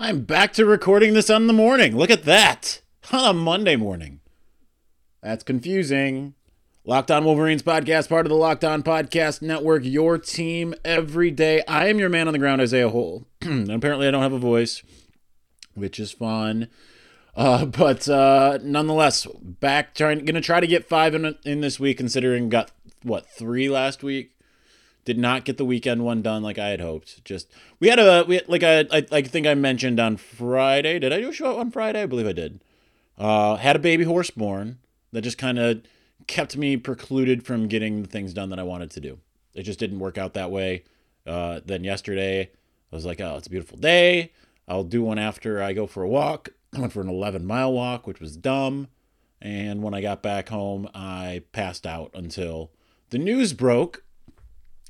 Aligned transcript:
I'm 0.00 0.20
back 0.20 0.52
to 0.52 0.64
recording 0.64 1.14
this 1.14 1.28
on 1.28 1.48
the 1.48 1.52
morning. 1.52 1.96
Look 1.96 2.08
at 2.08 2.22
that. 2.22 2.82
On 3.12 3.30
a 3.30 3.32
Monday 3.32 3.74
morning. 3.74 4.20
That's 5.24 5.42
confusing. 5.42 6.34
Locked 6.84 7.10
On 7.10 7.24
Wolverines 7.24 7.64
podcast, 7.64 8.08
part 8.08 8.24
of 8.24 8.30
the 8.30 8.36
Locked 8.36 8.62
On 8.62 8.84
Podcast 8.84 9.42
Network, 9.42 9.82
your 9.84 10.16
team 10.16 10.72
every 10.84 11.32
day. 11.32 11.64
I 11.66 11.88
am 11.88 11.98
your 11.98 12.10
man 12.10 12.28
on 12.28 12.32
the 12.32 12.38
ground, 12.38 12.60
Isaiah 12.60 12.90
Hole. 12.90 13.26
apparently, 13.42 14.06
I 14.06 14.12
don't 14.12 14.22
have 14.22 14.32
a 14.32 14.38
voice, 14.38 14.84
which 15.74 15.98
is 15.98 16.12
fun. 16.12 16.68
Uh, 17.34 17.64
but 17.66 18.08
uh, 18.08 18.60
nonetheless, 18.62 19.26
back 19.42 19.96
trying, 19.96 20.24
gonna 20.24 20.40
try 20.40 20.60
to 20.60 20.68
get 20.68 20.88
five 20.88 21.12
in, 21.16 21.34
in 21.44 21.60
this 21.60 21.80
week, 21.80 21.98
considering 21.98 22.50
got 22.50 22.70
what 23.02 23.28
three 23.28 23.68
last 23.68 24.04
week. 24.04 24.37
Did 25.08 25.16
not 25.16 25.46
get 25.46 25.56
the 25.56 25.64
weekend 25.64 26.04
one 26.04 26.20
done 26.20 26.42
like 26.42 26.58
I 26.58 26.68
had 26.68 26.82
hoped. 26.82 27.24
Just 27.24 27.50
we 27.80 27.88
had 27.88 27.98
a 27.98 28.26
we 28.28 28.34
had, 28.34 28.46
like 28.46 28.62
I, 28.62 28.80
I 28.92 29.06
I 29.10 29.22
think 29.22 29.46
I 29.46 29.54
mentioned 29.54 29.98
on 29.98 30.18
Friday. 30.18 30.98
Did 30.98 31.14
I 31.14 31.20
do 31.22 31.30
a 31.30 31.32
show 31.32 31.56
on 31.58 31.70
Friday? 31.70 32.02
I 32.02 32.04
believe 32.04 32.26
I 32.26 32.34
did. 32.34 32.62
Uh, 33.16 33.56
had 33.56 33.74
a 33.74 33.78
baby 33.78 34.04
horse 34.04 34.28
born 34.28 34.80
that 35.12 35.22
just 35.22 35.38
kind 35.38 35.58
of 35.58 35.80
kept 36.26 36.58
me 36.58 36.76
precluded 36.76 37.42
from 37.42 37.68
getting 37.68 38.02
the 38.02 38.08
things 38.08 38.34
done 38.34 38.50
that 38.50 38.58
I 38.58 38.64
wanted 38.64 38.90
to 38.90 39.00
do. 39.00 39.18
It 39.54 39.62
just 39.62 39.78
didn't 39.78 39.98
work 39.98 40.18
out 40.18 40.34
that 40.34 40.50
way. 40.50 40.84
Uh, 41.26 41.60
then 41.64 41.84
yesterday, 41.84 42.42
I 42.42 42.94
was 42.94 43.06
like, 43.06 43.18
oh, 43.18 43.38
it's 43.38 43.46
a 43.46 43.50
beautiful 43.50 43.78
day. 43.78 44.32
I'll 44.68 44.84
do 44.84 45.00
one 45.00 45.18
after 45.18 45.62
I 45.62 45.72
go 45.72 45.86
for 45.86 46.02
a 46.02 46.08
walk. 46.08 46.50
I 46.76 46.80
went 46.80 46.92
for 46.92 47.00
an 47.00 47.08
11 47.08 47.46
mile 47.46 47.72
walk, 47.72 48.06
which 48.06 48.20
was 48.20 48.36
dumb. 48.36 48.88
And 49.40 49.82
when 49.82 49.94
I 49.94 50.02
got 50.02 50.22
back 50.22 50.50
home, 50.50 50.86
I 50.94 51.44
passed 51.52 51.86
out 51.86 52.10
until 52.12 52.72
the 53.08 53.16
news 53.16 53.54
broke 53.54 54.04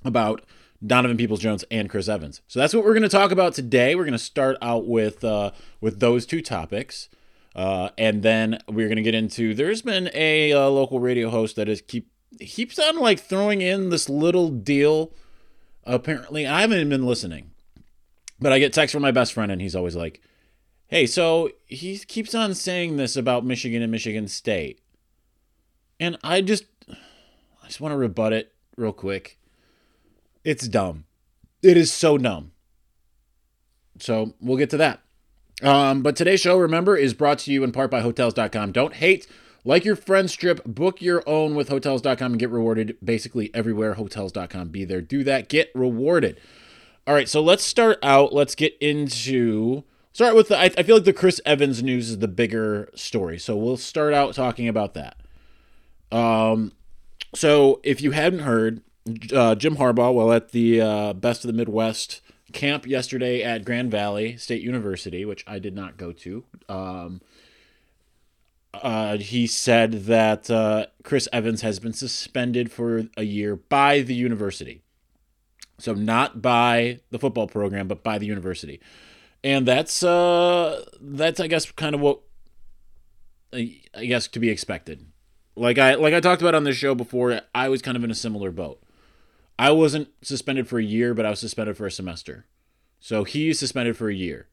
about 0.04 0.44
Donovan 0.84 1.16
Peoples 1.16 1.40
Jones 1.40 1.64
and 1.70 1.90
Chris 1.90 2.08
Evans. 2.08 2.40
So 2.46 2.60
that's 2.60 2.72
what 2.72 2.84
we're 2.84 2.92
going 2.92 3.02
to 3.02 3.08
talk 3.08 3.30
about 3.30 3.54
today. 3.54 3.94
We're 3.94 4.04
going 4.04 4.12
to 4.12 4.18
start 4.18 4.56
out 4.62 4.86
with 4.86 5.24
uh, 5.24 5.50
with 5.80 6.00
those 6.00 6.24
two 6.24 6.40
topics, 6.40 7.08
uh, 7.54 7.90
and 7.98 8.22
then 8.22 8.60
we're 8.68 8.86
going 8.86 8.96
to 8.96 9.02
get 9.02 9.14
into. 9.14 9.54
There's 9.54 9.82
been 9.82 10.10
a 10.14 10.52
uh, 10.52 10.68
local 10.68 11.00
radio 11.00 11.30
host 11.30 11.56
that 11.56 11.68
is 11.68 11.80
keep 11.82 12.10
keeps 12.38 12.78
on 12.78 12.98
like 12.98 13.18
throwing 13.18 13.60
in 13.60 13.90
this 13.90 14.08
little 14.08 14.50
deal. 14.50 15.12
Apparently, 15.84 16.46
I 16.46 16.60
haven't 16.60 16.88
been 16.88 17.06
listening, 17.06 17.50
but 18.38 18.52
I 18.52 18.58
get 18.58 18.72
texts 18.72 18.92
from 18.92 19.02
my 19.02 19.10
best 19.10 19.32
friend, 19.32 19.50
and 19.50 19.60
he's 19.60 19.74
always 19.74 19.96
like, 19.96 20.22
"Hey, 20.86 21.06
so 21.06 21.50
he 21.66 21.98
keeps 21.98 22.36
on 22.36 22.54
saying 22.54 22.98
this 22.98 23.16
about 23.16 23.44
Michigan 23.44 23.82
and 23.82 23.90
Michigan 23.90 24.28
State," 24.28 24.80
and 25.98 26.16
I 26.22 26.40
just 26.40 26.66
I 26.88 27.66
just 27.66 27.80
want 27.80 27.92
to 27.92 27.96
rebut 27.96 28.32
it 28.32 28.52
real 28.76 28.92
quick 28.92 29.37
it's 30.48 30.66
dumb. 30.66 31.04
It 31.62 31.76
is 31.76 31.92
so 31.92 32.16
dumb. 32.16 32.52
So 33.98 34.32
we'll 34.40 34.56
get 34.56 34.70
to 34.70 34.78
that. 34.78 35.00
Um, 35.62 36.02
but 36.02 36.16
today's 36.16 36.40
show, 36.40 36.56
remember, 36.56 36.96
is 36.96 37.12
brought 37.12 37.40
to 37.40 37.52
you 37.52 37.62
in 37.64 37.70
part 37.70 37.90
by 37.90 38.00
Hotels.com. 38.00 38.72
Don't 38.72 38.94
hate. 38.94 39.26
Like 39.62 39.84
your 39.84 39.94
friend's 39.94 40.32
trip, 40.32 40.64
book 40.64 41.02
your 41.02 41.22
own 41.26 41.54
with 41.54 41.68
Hotels.com 41.68 42.32
and 42.32 42.38
get 42.38 42.48
rewarded 42.48 42.96
basically 43.04 43.54
everywhere. 43.54 43.94
Hotels.com. 43.94 44.68
Be 44.68 44.86
there. 44.86 45.02
Do 45.02 45.22
that. 45.24 45.50
Get 45.50 45.70
rewarded. 45.74 46.40
All 47.06 47.12
right, 47.12 47.28
so 47.28 47.42
let's 47.42 47.64
start 47.64 47.98
out. 48.02 48.32
Let's 48.32 48.54
get 48.54 48.74
into. 48.80 49.84
Start 50.14 50.34
with 50.34 50.48
the. 50.48 50.58
I, 50.58 50.70
I 50.78 50.82
feel 50.82 50.96
like 50.96 51.04
the 51.04 51.12
Chris 51.12 51.42
Evans 51.44 51.82
news 51.82 52.08
is 52.08 52.20
the 52.20 52.28
bigger 52.28 52.88
story. 52.94 53.38
So 53.38 53.54
we'll 53.54 53.76
start 53.76 54.14
out 54.14 54.32
talking 54.34 54.66
about 54.66 54.94
that. 54.94 55.18
Um, 56.10 56.72
so 57.34 57.80
if 57.82 58.00
you 58.00 58.12
hadn't 58.12 58.40
heard, 58.40 58.80
uh, 59.32 59.54
Jim 59.54 59.76
Harbaugh, 59.76 60.14
while 60.14 60.32
at 60.32 60.50
the 60.52 60.80
uh, 60.80 61.12
Best 61.12 61.44
of 61.44 61.48
the 61.48 61.56
Midwest 61.56 62.20
camp 62.52 62.86
yesterday 62.86 63.42
at 63.42 63.64
Grand 63.64 63.90
Valley 63.90 64.36
State 64.36 64.62
University, 64.62 65.24
which 65.24 65.44
I 65.46 65.58
did 65.58 65.74
not 65.74 65.96
go 65.96 66.12
to, 66.12 66.44
um, 66.68 67.20
uh, 68.74 69.18
he 69.18 69.46
said 69.46 69.92
that 70.06 70.50
uh, 70.50 70.86
Chris 71.02 71.28
Evans 71.32 71.62
has 71.62 71.78
been 71.78 71.92
suspended 71.92 72.70
for 72.70 73.04
a 73.16 73.24
year 73.24 73.56
by 73.56 74.00
the 74.00 74.14
university. 74.14 74.82
So 75.78 75.94
not 75.94 76.42
by 76.42 77.00
the 77.10 77.18
football 77.18 77.46
program, 77.46 77.86
but 77.86 78.02
by 78.02 78.18
the 78.18 78.26
university, 78.26 78.80
and 79.44 79.66
that's 79.66 80.02
uh, 80.02 80.84
that's 81.00 81.38
I 81.38 81.46
guess 81.46 81.70
kind 81.70 81.94
of 81.94 82.00
what 82.00 82.20
I 83.52 83.80
guess 84.06 84.26
to 84.28 84.40
be 84.40 84.50
expected. 84.50 85.06
Like 85.54 85.78
I 85.78 85.94
like 85.94 86.14
I 86.14 86.20
talked 86.20 86.42
about 86.42 86.56
on 86.56 86.64
this 86.64 86.76
show 86.76 86.96
before, 86.96 87.40
I 87.54 87.68
was 87.68 87.80
kind 87.80 87.96
of 87.96 88.02
in 88.02 88.10
a 88.10 88.14
similar 88.14 88.50
boat. 88.50 88.82
I 89.58 89.72
wasn't 89.72 90.08
suspended 90.22 90.68
for 90.68 90.78
a 90.78 90.84
year, 90.84 91.14
but 91.14 91.26
I 91.26 91.30
was 91.30 91.40
suspended 91.40 91.76
for 91.76 91.86
a 91.86 91.90
semester. 91.90 92.46
So 93.00 93.24
he's 93.24 93.58
suspended 93.58 93.96
for 93.96 94.08
a 94.08 94.14
year. 94.14 94.48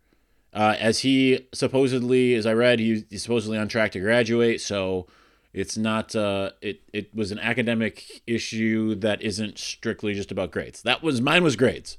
Uh, 0.53 0.75
as 0.79 0.99
he 0.99 1.47
supposedly, 1.53 2.33
as 2.33 2.45
I 2.45 2.53
read, 2.53 2.79
he, 2.79 3.05
he's 3.09 3.23
supposedly 3.23 3.57
on 3.57 3.67
track 3.67 3.91
to 3.91 3.99
graduate. 3.99 4.61
So 4.61 5.07
it's 5.53 5.77
not. 5.77 6.15
Uh, 6.15 6.51
it 6.61 6.81
it 6.93 7.13
was 7.13 7.31
an 7.31 7.39
academic 7.39 8.21
issue 8.25 8.95
that 8.95 9.21
isn't 9.21 9.59
strictly 9.59 10.13
just 10.13 10.31
about 10.31 10.51
grades. 10.51 10.81
That 10.81 11.03
was 11.03 11.21
mine. 11.21 11.43
Was 11.43 11.55
grades. 11.55 11.97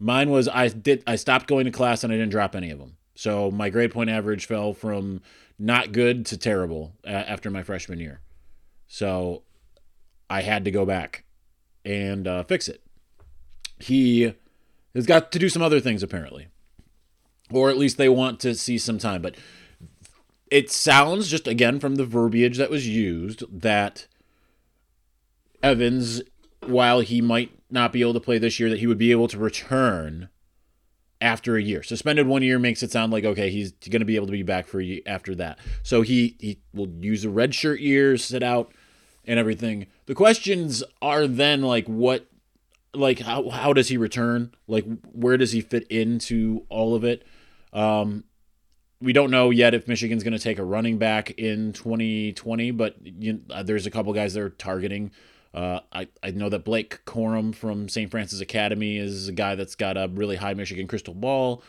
Mine 0.00 0.30
was 0.30 0.48
I 0.48 0.68
did 0.68 1.02
I 1.06 1.16
stopped 1.16 1.46
going 1.46 1.66
to 1.66 1.70
class 1.70 2.02
and 2.02 2.12
I 2.12 2.16
didn't 2.16 2.30
drop 2.32 2.56
any 2.56 2.70
of 2.70 2.78
them. 2.78 2.96
So 3.14 3.50
my 3.50 3.70
grade 3.70 3.92
point 3.92 4.10
average 4.10 4.46
fell 4.46 4.72
from 4.74 5.20
not 5.58 5.92
good 5.92 6.26
to 6.26 6.36
terrible 6.36 6.92
uh, 7.06 7.10
after 7.10 7.50
my 7.50 7.62
freshman 7.62 8.00
year. 8.00 8.20
So 8.88 9.42
I 10.28 10.42
had 10.42 10.64
to 10.64 10.70
go 10.70 10.84
back 10.84 11.24
and 11.84 12.26
uh, 12.26 12.44
fix 12.44 12.68
it. 12.68 12.82
He 13.78 14.34
has 14.94 15.06
got 15.06 15.32
to 15.32 15.38
do 15.38 15.48
some 15.48 15.62
other 15.62 15.80
things 15.80 16.02
apparently, 16.02 16.48
or 17.50 17.70
at 17.70 17.76
least 17.76 17.98
they 17.98 18.08
want 18.08 18.40
to 18.40 18.54
see 18.54 18.78
some 18.78 18.98
time. 18.98 19.22
But 19.22 19.36
it 20.50 20.70
sounds 20.70 21.28
just 21.28 21.46
again 21.46 21.80
from 21.80 21.96
the 21.96 22.06
verbiage 22.06 22.58
that 22.58 22.70
was 22.70 22.88
used 22.88 23.44
that 23.50 24.06
Evans, 25.62 26.22
while 26.66 27.00
he 27.00 27.20
might 27.20 27.50
not 27.70 27.92
be 27.92 28.02
able 28.02 28.14
to 28.14 28.20
play 28.20 28.38
this 28.38 28.60
year, 28.60 28.70
that 28.70 28.78
he 28.78 28.86
would 28.86 28.98
be 28.98 29.10
able 29.10 29.28
to 29.28 29.38
return 29.38 30.28
after 31.20 31.56
a 31.56 31.62
year. 31.62 31.82
Suspended 31.82 32.26
one 32.26 32.42
year 32.42 32.58
makes 32.58 32.82
it 32.82 32.92
sound 32.92 33.12
like 33.12 33.24
okay, 33.24 33.50
he's 33.50 33.72
going 33.72 34.00
to 34.00 34.06
be 34.06 34.16
able 34.16 34.26
to 34.26 34.32
be 34.32 34.42
back 34.42 34.66
for 34.66 34.80
a 34.80 34.84
year 34.84 35.00
after 35.06 35.34
that. 35.36 35.58
So 35.82 36.02
he 36.02 36.36
he 36.38 36.60
will 36.72 36.88
use 37.00 37.24
a 37.24 37.30
red 37.30 37.54
shirt 37.54 37.80
years, 37.80 38.24
sit 38.24 38.42
out 38.42 38.72
and 39.26 39.38
everything. 39.38 39.86
The 40.06 40.14
questions 40.14 40.82
are 41.00 41.26
then 41.26 41.62
like 41.62 41.86
what 41.86 42.26
like 42.94 43.20
how 43.20 43.48
how 43.50 43.72
does 43.72 43.88
he 43.88 43.96
return? 43.96 44.52
Like 44.66 44.84
where 45.12 45.36
does 45.36 45.52
he 45.52 45.60
fit 45.60 45.86
into 45.88 46.64
all 46.68 46.94
of 46.94 47.04
it? 47.04 47.24
Um 47.72 48.24
we 49.00 49.12
don't 49.12 49.30
know 49.30 49.50
yet 49.50 49.74
if 49.74 49.86
Michigan's 49.86 50.22
going 50.22 50.32
to 50.32 50.38
take 50.38 50.58
a 50.58 50.64
running 50.64 50.96
back 50.96 51.32
in 51.32 51.74
2020, 51.74 52.70
but 52.70 52.96
you, 53.04 53.40
uh, 53.50 53.62
there's 53.62 53.86
a 53.86 53.90
couple 53.90 54.12
guys 54.14 54.32
they're 54.32 54.48
targeting. 54.48 55.10
Uh, 55.52 55.80
I, 55.92 56.08
I 56.22 56.30
know 56.30 56.48
that 56.48 56.64
Blake 56.64 57.04
Corum 57.04 57.54
from 57.54 57.88
St. 57.88 58.10
Francis 58.10 58.40
Academy 58.40 58.96
is 58.96 59.28
a 59.28 59.32
guy 59.32 59.56
that's 59.56 59.74
got 59.74 59.98
a 59.98 60.10
really 60.12 60.36
high 60.36 60.54
Michigan 60.54 60.88
crystal 60.88 61.12
ball. 61.12 61.62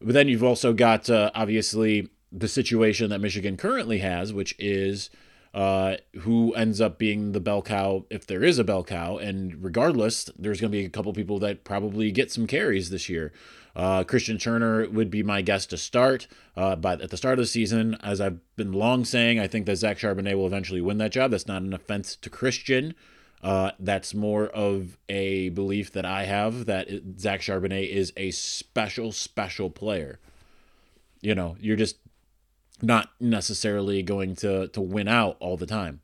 But 0.00 0.14
then 0.14 0.28
you've 0.28 0.42
also 0.42 0.72
got 0.72 1.10
uh, 1.10 1.30
obviously 1.34 2.08
the 2.32 2.48
situation 2.48 3.10
that 3.10 3.20
Michigan 3.20 3.56
currently 3.56 3.98
has, 3.98 4.32
which 4.32 4.56
is 4.58 5.10
uh, 5.54 5.96
who 6.20 6.54
ends 6.54 6.80
up 6.80 6.98
being 6.98 7.32
the 7.32 7.40
bell 7.40 7.62
cow 7.62 8.04
if 8.10 8.26
there 8.26 8.42
is 8.42 8.58
a 8.58 8.64
bell 8.64 8.84
cow. 8.84 9.18
And 9.18 9.62
regardless, 9.62 10.30
there's 10.38 10.60
going 10.60 10.72
to 10.72 10.78
be 10.78 10.84
a 10.84 10.90
couple 10.90 11.12
people 11.12 11.38
that 11.40 11.64
probably 11.64 12.10
get 12.10 12.32
some 12.32 12.46
carries 12.46 12.90
this 12.90 13.08
year. 13.08 13.32
Uh, 13.74 14.04
Christian 14.04 14.38
Turner 14.38 14.88
would 14.88 15.10
be 15.10 15.22
my 15.22 15.42
guess 15.42 15.66
to 15.66 15.76
start. 15.76 16.26
Uh, 16.56 16.76
but 16.76 17.00
at 17.00 17.10
the 17.10 17.16
start 17.16 17.38
of 17.38 17.44
the 17.44 17.46
season, 17.46 17.96
as 18.02 18.20
I've 18.20 18.40
been 18.56 18.72
long 18.72 19.04
saying, 19.04 19.38
I 19.38 19.46
think 19.46 19.66
that 19.66 19.76
Zach 19.76 19.98
Charbonnet 19.98 20.36
will 20.36 20.46
eventually 20.46 20.80
win 20.80 20.98
that 20.98 21.12
job. 21.12 21.30
That's 21.30 21.46
not 21.46 21.62
an 21.62 21.72
offense 21.72 22.16
to 22.16 22.30
Christian. 22.30 22.94
Uh, 23.42 23.72
that's 23.80 24.14
more 24.14 24.46
of 24.48 24.96
a 25.08 25.48
belief 25.50 25.92
that 25.92 26.04
I 26.04 26.24
have 26.24 26.66
that 26.66 26.88
Zach 27.18 27.40
Charbonnet 27.40 27.88
is 27.88 28.12
a 28.16 28.30
special, 28.30 29.10
special 29.10 29.68
player. 29.68 30.20
You 31.20 31.34
know, 31.34 31.56
you're 31.60 31.76
just 31.76 31.96
not 32.82 33.10
necessarily 33.20 34.02
going 34.02 34.34
to 34.36 34.68
to 34.68 34.80
win 34.80 35.08
out 35.08 35.36
all 35.40 35.56
the 35.56 35.66
time 35.66 36.00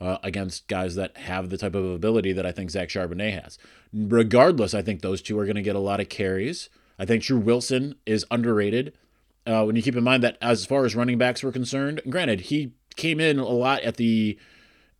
uh, 0.00 0.18
against 0.22 0.66
guys 0.66 0.96
that 0.96 1.16
have 1.16 1.50
the 1.50 1.58
type 1.58 1.74
of 1.74 1.84
ability 1.84 2.32
that 2.32 2.44
I 2.46 2.50
think 2.50 2.70
Zach 2.70 2.88
Charbonnet 2.88 3.40
has. 3.40 3.58
Regardless, 3.92 4.74
I 4.74 4.82
think 4.82 5.00
those 5.00 5.22
two 5.22 5.38
are 5.38 5.44
going 5.44 5.56
to 5.56 5.62
get 5.62 5.76
a 5.76 5.80
lot 5.80 6.00
of 6.00 6.08
carries. 6.08 6.68
I 6.98 7.04
think 7.04 7.22
Tru 7.22 7.38
Wilson 7.38 7.94
is 8.04 8.26
underrated. 8.30 8.94
Uh, 9.46 9.64
when 9.64 9.76
you 9.76 9.82
keep 9.82 9.96
in 9.96 10.04
mind 10.04 10.22
that 10.22 10.38
as 10.40 10.64
far 10.66 10.84
as 10.84 10.96
running 10.96 11.18
backs 11.18 11.42
were 11.42 11.52
concerned, 11.52 12.00
granted 12.08 12.42
he 12.42 12.72
came 12.96 13.20
in 13.20 13.38
a 13.38 13.48
lot 13.48 13.82
at 13.82 13.96
the 13.96 14.38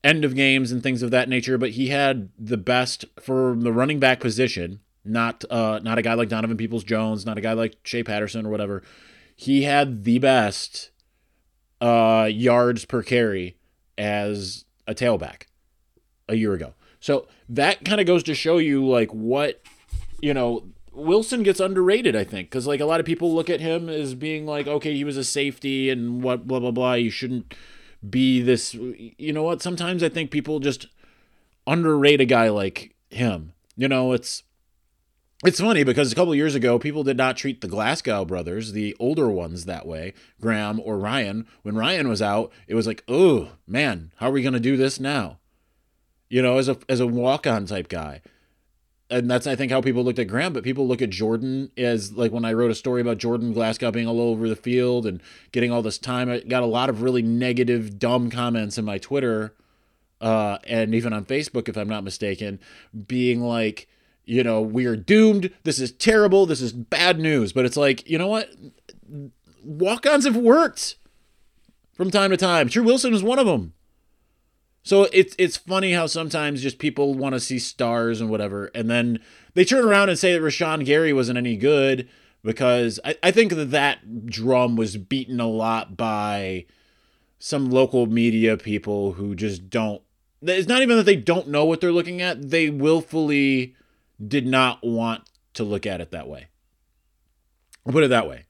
end 0.04 0.24
of 0.24 0.34
games 0.34 0.70
and 0.70 0.82
things 0.82 1.02
of 1.02 1.10
that 1.10 1.28
nature, 1.28 1.58
but 1.58 1.70
he 1.70 1.88
had 1.88 2.28
the 2.38 2.56
best 2.56 3.04
for 3.20 3.56
the 3.56 3.72
running 3.72 3.98
back 3.98 4.20
position. 4.20 4.80
Not 5.04 5.44
uh, 5.50 5.80
not 5.82 5.98
a 5.98 6.02
guy 6.02 6.14
like 6.14 6.28
Donovan 6.28 6.56
Peoples 6.56 6.84
Jones, 6.84 7.26
not 7.26 7.38
a 7.38 7.40
guy 7.40 7.54
like 7.54 7.76
Shea 7.82 8.04
Patterson 8.04 8.46
or 8.46 8.50
whatever. 8.50 8.84
He 9.34 9.64
had 9.64 10.04
the 10.04 10.20
best 10.20 10.91
uh, 11.82 12.26
yards 12.26 12.84
per 12.84 13.02
carry 13.02 13.56
as 13.98 14.64
a 14.86 14.94
tailback 14.94 15.42
a 16.28 16.36
year 16.36 16.54
ago. 16.54 16.74
So 17.00 17.26
that 17.48 17.84
kind 17.84 18.00
of 18.00 18.06
goes 18.06 18.22
to 18.24 18.34
show 18.34 18.58
you 18.58 18.86
like 18.86 19.12
what 19.12 19.60
you 20.20 20.32
know 20.32 20.64
Wilson 20.92 21.42
gets 21.42 21.58
underrated, 21.58 22.14
I 22.14 22.22
think, 22.22 22.48
because 22.48 22.66
like 22.66 22.80
a 22.80 22.84
lot 22.84 23.00
of 23.00 23.06
people 23.06 23.34
look 23.34 23.50
at 23.50 23.60
him 23.60 23.88
as 23.88 24.14
being 24.14 24.46
like, 24.46 24.68
okay, 24.68 24.94
he 24.94 25.02
was 25.02 25.16
a 25.16 25.24
safety 25.24 25.90
and 25.90 26.22
what, 26.22 26.46
blah 26.46 26.60
blah 26.60 26.70
blah. 26.70 26.94
You 26.94 27.10
shouldn't 27.10 27.52
be 28.08 28.40
this. 28.40 28.74
You 28.74 29.32
know 29.32 29.42
what? 29.42 29.60
Sometimes 29.60 30.04
I 30.04 30.08
think 30.08 30.30
people 30.30 30.60
just 30.60 30.86
underrate 31.66 32.20
a 32.20 32.24
guy 32.24 32.48
like 32.48 32.94
him. 33.10 33.54
You 33.76 33.88
know, 33.88 34.12
it's 34.12 34.44
it's 35.44 35.60
funny 35.60 35.84
because 35.84 36.12
a 36.12 36.14
couple 36.14 36.34
years 36.34 36.54
ago, 36.54 36.78
people 36.78 37.04
did 37.04 37.16
not 37.16 37.36
treat 37.36 37.60
the 37.60 37.68
Glasgow 37.68 38.24
brothers, 38.24 38.72
the 38.72 38.96
older 38.98 39.28
ones, 39.28 39.64
that 39.64 39.86
way, 39.86 40.14
Graham 40.40 40.80
or 40.80 40.98
Ryan. 40.98 41.46
When 41.62 41.76
Ryan 41.76 42.08
was 42.08 42.22
out, 42.22 42.52
it 42.66 42.74
was 42.74 42.86
like, 42.86 43.02
oh 43.08 43.52
man, 43.66 44.12
how 44.16 44.28
are 44.28 44.32
we 44.32 44.42
gonna 44.42 44.60
do 44.60 44.76
this 44.76 45.00
now? 45.00 45.38
You 46.28 46.42
know, 46.42 46.58
as 46.58 46.68
a 46.68 46.78
as 46.88 47.00
a 47.00 47.06
walk 47.06 47.46
on 47.46 47.66
type 47.66 47.88
guy 47.88 48.22
and 49.12 49.30
that's 49.30 49.46
I 49.46 49.54
think 49.54 49.70
how 49.70 49.80
people 49.80 50.02
looked 50.02 50.18
at 50.18 50.26
Graham, 50.26 50.52
but 50.52 50.64
people 50.64 50.88
look 50.88 51.02
at 51.02 51.10
Jordan 51.10 51.70
as 51.76 52.12
like 52.12 52.32
when 52.32 52.44
I 52.44 52.54
wrote 52.54 52.70
a 52.70 52.74
story 52.74 53.02
about 53.02 53.18
Jordan 53.18 53.52
Glasgow 53.52 53.90
being 53.90 54.08
all 54.08 54.20
over 54.20 54.48
the 54.48 54.56
field 54.56 55.06
and 55.06 55.22
getting 55.52 55.70
all 55.70 55.82
this 55.82 55.98
time, 55.98 56.30
I 56.30 56.40
got 56.40 56.62
a 56.62 56.66
lot 56.66 56.88
of 56.88 57.02
really 57.02 57.22
negative, 57.22 57.98
dumb 57.98 58.30
comments 58.30 58.78
in 58.78 58.84
my 58.84 58.98
Twitter, 58.98 59.54
uh, 60.20 60.58
and 60.64 60.94
even 60.94 61.12
on 61.12 61.26
Facebook, 61.26 61.68
if 61.68 61.76
I'm 61.76 61.88
not 61.88 62.04
mistaken, 62.04 62.58
being 63.06 63.42
like, 63.42 63.86
you 64.24 64.42
know, 64.42 64.60
we 64.60 64.86
are 64.86 64.96
doomed. 64.96 65.50
This 65.64 65.78
is 65.78 65.92
terrible. 65.92 66.46
This 66.46 66.60
is 66.60 66.72
bad 66.72 67.18
news. 67.18 67.52
But 67.52 67.64
it's 67.64 67.76
like, 67.76 68.08
you 68.08 68.18
know 68.18 68.28
what? 68.28 68.50
Walk-ons 69.64 70.24
have 70.24 70.36
worked 70.36 70.96
from 71.94 72.10
time 72.10 72.30
to 72.30 72.36
time. 72.36 72.68
Tru 72.68 72.82
Wilson 72.82 73.14
is 73.14 73.22
one 73.22 73.38
of 73.38 73.46
them. 73.46 73.74
So 74.84 75.04
it's 75.12 75.36
it's 75.38 75.56
funny 75.56 75.92
how 75.92 76.06
sometimes 76.06 76.62
just 76.62 76.78
people 76.78 77.14
want 77.14 77.34
to 77.34 77.40
see 77.40 77.60
stars 77.60 78.20
and 78.20 78.28
whatever, 78.28 78.70
and 78.74 78.90
then 78.90 79.20
they 79.54 79.64
turn 79.64 79.84
around 79.84 80.08
and 80.08 80.18
say 80.18 80.32
that 80.32 80.42
Rashan 80.42 80.84
Gary 80.84 81.12
wasn't 81.12 81.38
any 81.38 81.56
good 81.56 82.08
because 82.42 82.98
I, 83.04 83.14
I 83.22 83.30
think 83.30 83.54
that 83.54 83.70
that 83.70 84.26
drum 84.26 84.74
was 84.74 84.96
beaten 84.96 85.38
a 85.38 85.46
lot 85.46 85.96
by 85.96 86.66
some 87.38 87.70
local 87.70 88.06
media 88.06 88.56
people 88.56 89.12
who 89.12 89.36
just 89.36 89.70
don't. 89.70 90.02
It's 90.42 90.66
not 90.66 90.82
even 90.82 90.96
that 90.96 91.06
they 91.06 91.14
don't 91.14 91.48
know 91.48 91.64
what 91.64 91.80
they're 91.80 91.92
looking 91.92 92.20
at; 92.20 92.50
they 92.50 92.68
willfully 92.68 93.76
did 94.26 94.46
not 94.46 94.82
want 94.82 95.22
to 95.54 95.64
look 95.64 95.86
at 95.86 96.00
it 96.00 96.10
that 96.10 96.28
way. 96.28 96.48
I'll 97.86 97.92
put 97.92 98.04
it 98.04 98.10
that 98.10 98.28
way. 98.28 98.46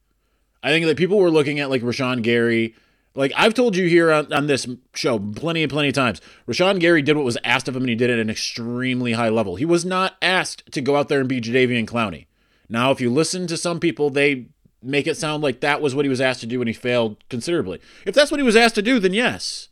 I 0.62 0.70
think 0.70 0.86
that 0.86 0.96
people 0.96 1.18
were 1.18 1.30
looking 1.30 1.58
at 1.58 1.70
like 1.70 1.82
Rashan 1.82 2.22
Gary 2.22 2.74
like 3.14 3.32
I've 3.36 3.54
told 3.54 3.76
you 3.76 3.86
here 3.86 4.10
on, 4.10 4.32
on 4.32 4.46
this 4.46 4.66
show 4.94 5.18
plenty 5.18 5.62
and 5.62 5.70
plenty 5.70 5.88
of 5.88 5.94
times, 5.94 6.20
Rashan 6.48 6.80
Gary 6.80 7.02
did 7.02 7.16
what 7.16 7.24
was 7.24 7.38
asked 7.44 7.68
of 7.68 7.76
him 7.76 7.82
and 7.82 7.90
he 7.90 7.94
did 7.94 8.10
it 8.10 8.14
at 8.14 8.18
an 8.20 8.30
extremely 8.30 9.12
high 9.12 9.28
level. 9.28 9.56
He 9.56 9.64
was 9.64 9.84
not 9.84 10.16
asked 10.22 10.70
to 10.72 10.80
go 10.80 10.96
out 10.96 11.08
there 11.08 11.20
and 11.20 11.28
be 11.28 11.40
Jadeveon 11.40 11.86
Clowney. 11.86 12.26
Now, 12.68 12.90
if 12.90 13.00
you 13.00 13.10
listen 13.10 13.46
to 13.48 13.56
some 13.56 13.80
people, 13.80 14.08
they 14.08 14.46
make 14.82 15.06
it 15.06 15.16
sound 15.16 15.42
like 15.42 15.60
that 15.60 15.82
was 15.82 15.94
what 15.94 16.04
he 16.04 16.08
was 16.08 16.20
asked 16.20 16.40
to 16.40 16.46
do 16.46 16.60
and 16.60 16.68
he 16.68 16.74
failed 16.74 17.22
considerably. 17.28 17.80
If 18.06 18.14
that's 18.14 18.30
what 18.30 18.40
he 18.40 18.46
was 18.46 18.56
asked 18.56 18.74
to 18.76 18.82
do, 18.82 18.98
then 18.98 19.12
yes. 19.12 19.68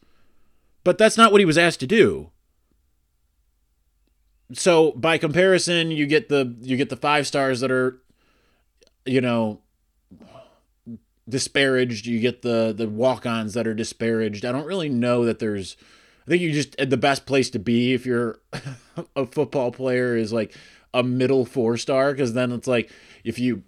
But 0.85 0.99
that's 0.99 1.17
not 1.17 1.33
what 1.33 1.41
he 1.41 1.47
was 1.47 1.59
asked 1.59 1.81
to 1.81 1.87
do. 1.87 2.31
So 4.53 4.93
by 4.93 5.19
comparison, 5.19 5.91
you 5.91 6.07
get 6.07 6.29
the 6.29 6.57
you 6.61 6.77
get 6.77 6.91
the 6.91 6.97
five 6.97 7.27
stars 7.27 7.61
that 7.61 7.71
are, 7.71 8.01
you 9.05 9.21
know, 9.21 9.61
disparaged. 11.29 12.07
You 12.07 12.21
get 12.21 12.43
the 12.43 12.75
the 12.77 12.89
walk-ons 12.89 13.55
that 13.55 13.67
are 13.67 13.75
disparaged. 13.75 14.45
I 14.45 14.53
don't 14.53 14.67
really 14.67 14.89
know 14.89 15.25
that 15.25 15.39
there's. 15.39 15.77
I 16.27 16.31
think 16.31 16.43
you 16.43 16.53
just 16.53 16.77
the 16.77 16.97
best 16.97 17.27
place 17.27 17.51
to 17.51 17.59
be 17.59 17.95
if 17.95 18.05
you're 18.07 18.39
a 19.17 19.27
football 19.27 19.73
player 19.73 20.17
is 20.17 20.33
like 20.33 20.55
a 20.93 21.03
middle 21.03 21.45
four 21.45 21.77
star 21.77 22.13
because 22.13 22.35
then 22.35 22.53
it's 22.53 22.67
like 22.67 22.91
if 23.25 23.39
you 23.39 23.63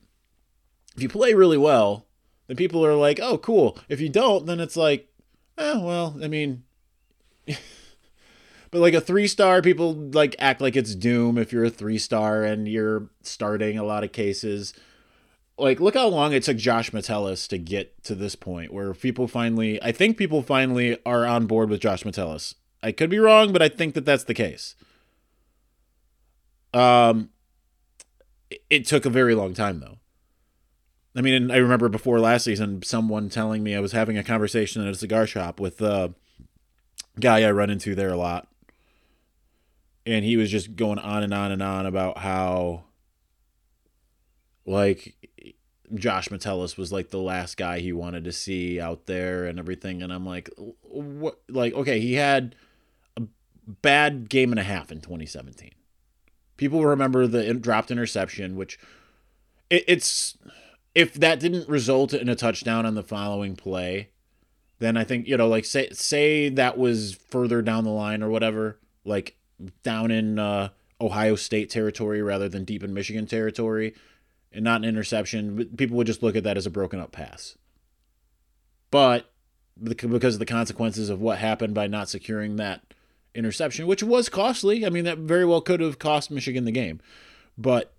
if 0.97 1.03
you 1.03 1.09
play 1.09 1.35
really 1.35 1.59
well, 1.59 2.07
then 2.49 2.57
people 2.57 2.85
are 2.85 2.95
like, 2.95 3.21
oh 3.21 3.39
cool. 3.39 3.79
If 3.89 4.01
you 4.01 4.09
don't, 4.09 4.47
then 4.47 4.61
it's 4.61 4.77
like, 4.77 5.09
oh 5.57 5.85
well. 5.85 6.17
I 6.23 6.29
mean. 6.29 6.65
but 8.73 8.81
like 8.81 8.95
a 8.95 9.01
three 9.01 9.29
star, 9.29 9.63
people 9.63 9.95
like 9.95 10.35
act 10.41 10.61
like 10.61 10.75
it's 10.75 10.97
doom 10.97 11.39
if 11.39 11.53
you're 11.53 11.67
a 11.67 11.71
three 11.71 11.99
star 11.99 12.43
and 12.43 12.67
you're 12.67 13.09
starting 13.23 13.79
a 13.79 13.85
lot 13.85 14.03
of 14.03 14.11
cases 14.11 14.75
like 15.59 15.81
look 15.81 15.95
how 15.95 16.09
long 16.09 16.33
it 16.33 16.43
took 16.43 16.57
Josh 16.57 16.93
Metellus 16.93 17.47
to 17.49 17.59
get 17.59 18.03
to 18.05 18.15
this 18.15 18.35
point 18.35 18.73
where 18.73 18.95
people 18.95 19.29
finally 19.29 19.83
I 19.83 19.93
think 19.93 20.17
people 20.17 20.43
finally 20.43 20.99
are 21.07 21.25
on 21.27 21.47
board 21.47 21.71
with 21.71 21.81
Josh 21.81 22.05
Metellus. 22.05 22.55
I 22.83 22.93
could 22.93 23.11
be 23.11 23.19
wrong, 23.19 23.53
but 23.53 23.63
I 23.63 23.69
think 23.69 23.95
that 23.95 24.05
that's 24.05 24.25
the 24.25 24.35
case. 24.35 24.75
Um 26.75 27.31
it 28.69 28.87
took 28.87 29.05
a 29.05 29.11
very 29.11 29.35
long 29.35 29.55
time 29.55 29.81
though. 29.81 29.99
I 31.15 31.21
mean, 31.21 31.51
I 31.51 31.57
remember 31.57 31.91
before 31.91 32.19
last 32.19 32.45
season 32.45 32.83
someone 32.83 33.29
telling 33.29 33.63
me 33.63 33.75
I 33.75 33.81
was 33.81 33.93
having 33.93 34.17
a 34.17 34.25
conversation 34.25 34.83
at 34.83 34.93
a 34.93 34.97
cigar 34.97 35.27
shop 35.27 35.61
with 35.61 35.81
a 35.83 36.15
guy 37.21 37.43
I 37.43 37.51
run 37.51 37.69
into 37.69 37.95
there 37.95 38.11
a 38.11 38.17
lot. 38.17 38.49
And 40.05 40.25
he 40.25 40.37
was 40.37 40.51
just 40.51 40.75
going 40.75 40.99
on 40.99 41.23
and 41.23 41.33
on 41.33 41.53
and 41.53 41.63
on 41.63 41.87
about 41.87 42.19
how 42.19 42.85
like 44.67 45.17
Josh 45.95 46.31
Metellus 46.31 46.77
was 46.77 46.93
like 46.93 47.11
the 47.11 47.19
last 47.19 47.57
guy 47.57 47.81
he 47.81 47.93
wanted 47.93 48.25
to 48.25 48.33
see 48.33 48.81
out 48.81 49.07
there 49.07 49.45
and 49.45 49.59
everything. 49.59 50.03
And 50.03 50.13
I'm 50.13 50.27
like, 50.27 50.51
what? 50.83 51.39
Like, 51.49 51.75
okay, 51.75 52.01
he 52.01 52.15
had 52.15 52.55
a 53.17 53.23
bad 53.67 54.29
game 54.29 54.53
and 54.53 54.59
a 54.59 54.65
half 54.65 54.91
in 54.91 55.01
2017. 55.01 55.71
People 56.57 56.85
remember 56.85 57.27
the 57.27 57.55
dropped 57.55 57.91
interception, 57.91 58.57
which 58.57 58.79
it, 59.69 59.85
it's 59.87 60.39
if 60.95 61.15
that 61.15 61.41
didn't 61.41 61.69
result 61.69 62.13
in 62.15 62.29
a 62.29 62.37
touchdown 62.37 62.87
on 62.87 62.95
the 62.95 63.03
following 63.03 63.57
play, 63.57 64.11
then 64.79 64.97
I 64.97 65.05
think 65.05 65.27
you 65.27 65.37
know, 65.37 65.49
like 65.49 65.65
say 65.65 65.91
say 65.91 66.49
that 66.51 66.79
was 66.79 67.15
further 67.15 67.63
down 67.63 67.85
the 67.85 67.91
line 67.91 68.23
or 68.23 68.31
whatever, 68.31 68.79
like 69.05 69.37
down 69.83 70.11
in 70.11 70.39
uh, 70.39 70.69
Ohio 71.01 71.37
State 71.37 71.71
territory 71.71 72.23
rather 72.23 72.49
than 72.49 72.65
deep 72.65 72.83
in 72.83 72.95
Michigan 72.95 73.27
territory 73.27 73.95
and 74.53 74.65
not 74.65 74.83
an 74.83 74.89
interception, 74.89 75.71
people 75.77 75.97
would 75.97 76.07
just 76.07 76.23
look 76.23 76.37
at 76.37 76.45
that 76.45 76.57
as 76.57 76.67
a 76.67 76.71
broken 76.71 77.01
up 77.01 77.13
pass. 77.13 77.57
But 78.91 79.31
because 79.83 80.35
of 80.35 80.39
the 80.39 80.47
consequences 80.47 81.09
of 81.09 81.21
what 81.21 81.39
happened 81.39 81.75
by 81.75 81.87
not 81.87 82.09
securing 82.09 82.57
that 82.57 82.95
interception, 83.35 83.87
which 83.87 84.03
was 84.03 84.29
costly, 84.29 84.85
I 84.85 84.91
mean, 84.91 85.05
that 85.05 85.19
very 85.19 85.45
well 85.45 85.61
could 85.61 85.81
have 85.81 85.99
cost 85.99 86.31
Michigan 86.31 86.65
the 86.65 86.73
game. 86.73 87.01
But 87.57 87.95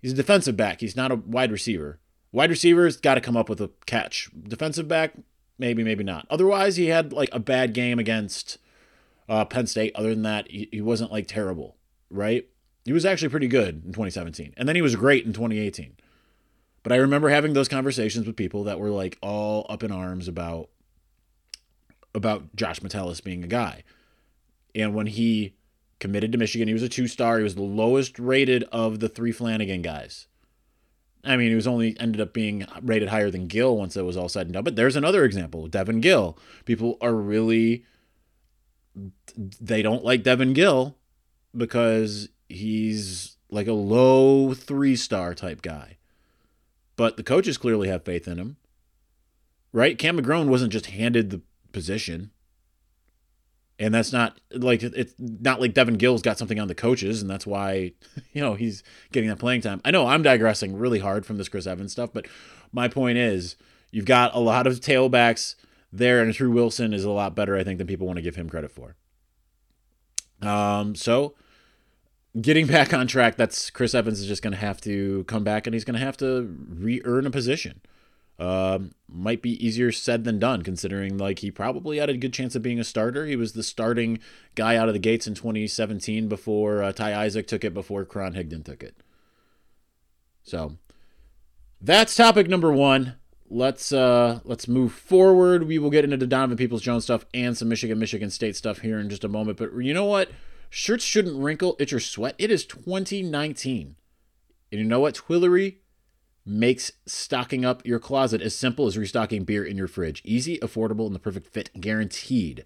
he's 0.00 0.12
a 0.12 0.16
defensive 0.16 0.56
back, 0.56 0.80
he's 0.80 0.96
not 0.96 1.12
a 1.12 1.16
wide 1.16 1.52
receiver. 1.52 2.00
Wide 2.32 2.50
receiver's 2.50 2.96
got 2.96 3.14
to 3.14 3.20
come 3.20 3.36
up 3.36 3.48
with 3.48 3.60
a 3.60 3.70
catch. 3.86 4.28
Defensive 4.48 4.88
back, 4.88 5.12
maybe, 5.56 5.84
maybe 5.84 6.02
not. 6.02 6.26
Otherwise, 6.30 6.76
he 6.76 6.86
had 6.86 7.12
like 7.12 7.28
a 7.32 7.38
bad 7.38 7.74
game 7.74 8.00
against 8.00 8.58
uh, 9.28 9.44
Penn 9.44 9.66
State. 9.66 9.92
Other 9.94 10.10
than 10.10 10.22
that, 10.22 10.50
he, 10.50 10.68
he 10.72 10.80
wasn't 10.80 11.12
like 11.12 11.26
terrible, 11.26 11.76
right? 12.10 12.46
He 12.84 12.92
was 12.92 13.04
actually 13.04 13.30
pretty 13.30 13.48
good 13.48 13.82
in 13.84 13.92
2017. 13.92 14.54
And 14.56 14.68
then 14.68 14.76
he 14.76 14.82
was 14.82 14.96
great 14.96 15.24
in 15.24 15.32
2018. 15.32 15.96
But 16.82 16.92
I 16.92 16.96
remember 16.96 17.30
having 17.30 17.54
those 17.54 17.68
conversations 17.68 18.26
with 18.26 18.36
people 18.36 18.64
that 18.64 18.78
were 18.78 18.90
like 18.90 19.18
all 19.22 19.66
up 19.68 19.82
in 19.82 19.90
arms 19.90 20.28
about 20.28 20.68
about 22.14 22.54
Josh 22.54 22.80
Metellus 22.82 23.20
being 23.20 23.42
a 23.42 23.48
guy. 23.48 23.82
And 24.74 24.94
when 24.94 25.06
he 25.06 25.56
committed 25.98 26.30
to 26.32 26.38
Michigan, 26.38 26.68
he 26.68 26.74
was 26.74 26.82
a 26.82 26.88
two-star. 26.88 27.38
He 27.38 27.44
was 27.44 27.56
the 27.56 27.62
lowest 27.62 28.18
rated 28.18 28.62
of 28.64 29.00
the 29.00 29.08
three 29.08 29.32
Flanagan 29.32 29.82
guys. 29.82 30.28
I 31.24 31.36
mean, 31.36 31.48
he 31.48 31.54
was 31.54 31.66
only 31.66 31.98
ended 31.98 32.20
up 32.20 32.34
being 32.34 32.66
rated 32.82 33.08
higher 33.08 33.30
than 33.30 33.46
Gill 33.46 33.76
once 33.76 33.96
it 33.96 34.04
was 34.04 34.16
all 34.16 34.28
said 34.28 34.46
and 34.46 34.52
done. 34.52 34.64
But 34.64 34.76
there's 34.76 34.96
another 34.96 35.24
example, 35.24 35.66
Devin 35.66 36.00
Gill. 36.00 36.38
People 36.66 36.98
are 37.00 37.14
really 37.14 37.84
they 39.60 39.82
don't 39.82 40.04
like 40.04 40.22
Devin 40.22 40.52
Gill 40.52 40.96
because 41.56 42.28
he's 42.48 43.36
like 43.50 43.66
a 43.66 43.72
low 43.72 44.54
three 44.54 44.96
star 44.96 45.34
type 45.34 45.62
guy. 45.62 45.98
But 46.96 47.16
the 47.16 47.22
coaches 47.22 47.58
clearly 47.58 47.88
have 47.88 48.04
faith 48.04 48.28
in 48.28 48.38
him. 48.38 48.56
Right? 49.72 49.98
Cam 49.98 50.18
McGrone 50.18 50.46
wasn't 50.46 50.72
just 50.72 50.86
handed 50.86 51.30
the 51.30 51.42
position. 51.72 52.30
And 53.76 53.92
that's 53.92 54.12
not 54.12 54.40
like 54.52 54.84
it's 54.84 55.14
not 55.18 55.60
like 55.60 55.74
Devin 55.74 55.96
Gill's 55.96 56.22
got 56.22 56.38
something 56.38 56.60
on 56.60 56.68
the 56.68 56.76
coaches, 56.76 57.20
and 57.20 57.28
that's 57.28 57.44
why, 57.44 57.92
you 58.32 58.40
know, 58.40 58.54
he's 58.54 58.84
getting 59.10 59.28
that 59.28 59.40
playing 59.40 59.62
time. 59.62 59.80
I 59.84 59.90
know 59.90 60.06
I'm 60.06 60.22
digressing 60.22 60.78
really 60.78 61.00
hard 61.00 61.26
from 61.26 61.38
this 61.38 61.48
Chris 61.48 61.66
Evans 61.66 61.90
stuff, 61.90 62.10
but 62.12 62.26
my 62.70 62.86
point 62.86 63.18
is 63.18 63.56
you've 63.90 64.04
got 64.04 64.32
a 64.32 64.38
lot 64.38 64.68
of 64.68 64.78
tailbacks 64.78 65.56
there, 65.96 66.20
and 66.22 66.34
Tru 66.34 66.50
Wilson 66.50 66.92
is 66.92 67.04
a 67.04 67.10
lot 67.10 67.34
better, 67.34 67.56
I 67.56 67.64
think, 67.64 67.78
than 67.78 67.86
people 67.86 68.06
want 68.06 68.16
to 68.16 68.22
give 68.22 68.36
him 68.36 68.50
credit 68.50 68.70
for. 68.70 68.96
Um, 70.42 70.94
so 70.94 71.34
getting 72.40 72.66
back 72.68 72.92
on 72.92 73.06
track, 73.06 73.36
that's 73.36 73.70
Chris 73.70 73.94
Evans 73.94 74.20
is 74.20 74.26
just 74.26 74.42
going 74.42 74.52
to 74.52 74.58
have 74.58 74.80
to 74.82 75.24
come 75.24 75.44
back 75.44 75.66
and 75.66 75.74
he's 75.74 75.84
going 75.84 75.98
to 75.98 76.04
have 76.04 76.16
to 76.18 76.54
re-earn 76.68 77.26
a 77.26 77.30
position. 77.30 77.80
Um, 78.36 78.96
might 79.08 79.42
be 79.42 79.64
easier 79.64 79.92
said 79.92 80.24
than 80.24 80.40
done, 80.40 80.62
considering 80.62 81.18
like 81.18 81.38
he 81.38 81.52
probably 81.52 81.98
had 81.98 82.10
a 82.10 82.16
good 82.16 82.32
chance 82.32 82.56
of 82.56 82.62
being 82.62 82.80
a 82.80 82.84
starter. 82.84 83.26
He 83.26 83.36
was 83.36 83.52
the 83.52 83.62
starting 83.62 84.18
guy 84.56 84.76
out 84.76 84.88
of 84.88 84.94
the 84.94 84.98
gates 84.98 85.28
in 85.28 85.34
2017 85.34 86.26
before 86.28 86.82
uh, 86.82 86.92
Ty 86.92 87.14
Isaac 87.14 87.46
took 87.46 87.62
it, 87.62 87.72
before 87.72 88.04
Karan 88.04 88.34
Higdon 88.34 88.64
took 88.64 88.82
it. 88.82 88.96
So 90.42 90.78
that's 91.80 92.16
topic 92.16 92.48
number 92.48 92.72
one. 92.72 93.14
Let's 93.50 93.92
uh 93.92 94.40
let's 94.44 94.66
move 94.66 94.92
forward. 94.92 95.64
We 95.64 95.78
will 95.78 95.90
get 95.90 96.04
into 96.04 96.16
the 96.16 96.26
Donovan 96.26 96.56
Peoples 96.56 96.82
Jones 96.82 97.04
stuff 97.04 97.26
and 97.34 97.56
some 97.56 97.68
Michigan 97.68 97.98
Michigan 97.98 98.30
State 98.30 98.56
stuff 98.56 98.78
here 98.78 98.98
in 98.98 99.10
just 99.10 99.24
a 99.24 99.28
moment. 99.28 99.58
But 99.58 99.74
you 99.76 99.94
know 99.94 100.06
what? 100.06 100.30
Shirts 100.70 101.04
shouldn't 101.04 101.40
wrinkle, 101.40 101.76
itch, 101.78 101.92
or 101.92 102.00
sweat. 102.00 102.34
It 102.38 102.50
is 102.50 102.64
2019. 102.64 103.96
And 104.72 104.80
you 104.80 104.84
know 104.84 105.00
what? 105.00 105.14
Twillory 105.14 105.76
makes 106.44 106.92
stocking 107.06 107.64
up 107.64 107.86
your 107.86 107.98
closet 107.98 108.42
as 108.42 108.56
simple 108.56 108.86
as 108.86 108.98
restocking 108.98 109.44
beer 109.44 109.64
in 109.64 109.76
your 109.76 109.86
fridge. 109.86 110.20
Easy, 110.24 110.58
affordable, 110.58 111.06
and 111.06 111.14
the 111.14 111.20
perfect 111.20 111.46
fit 111.46 111.70
guaranteed. 111.80 112.64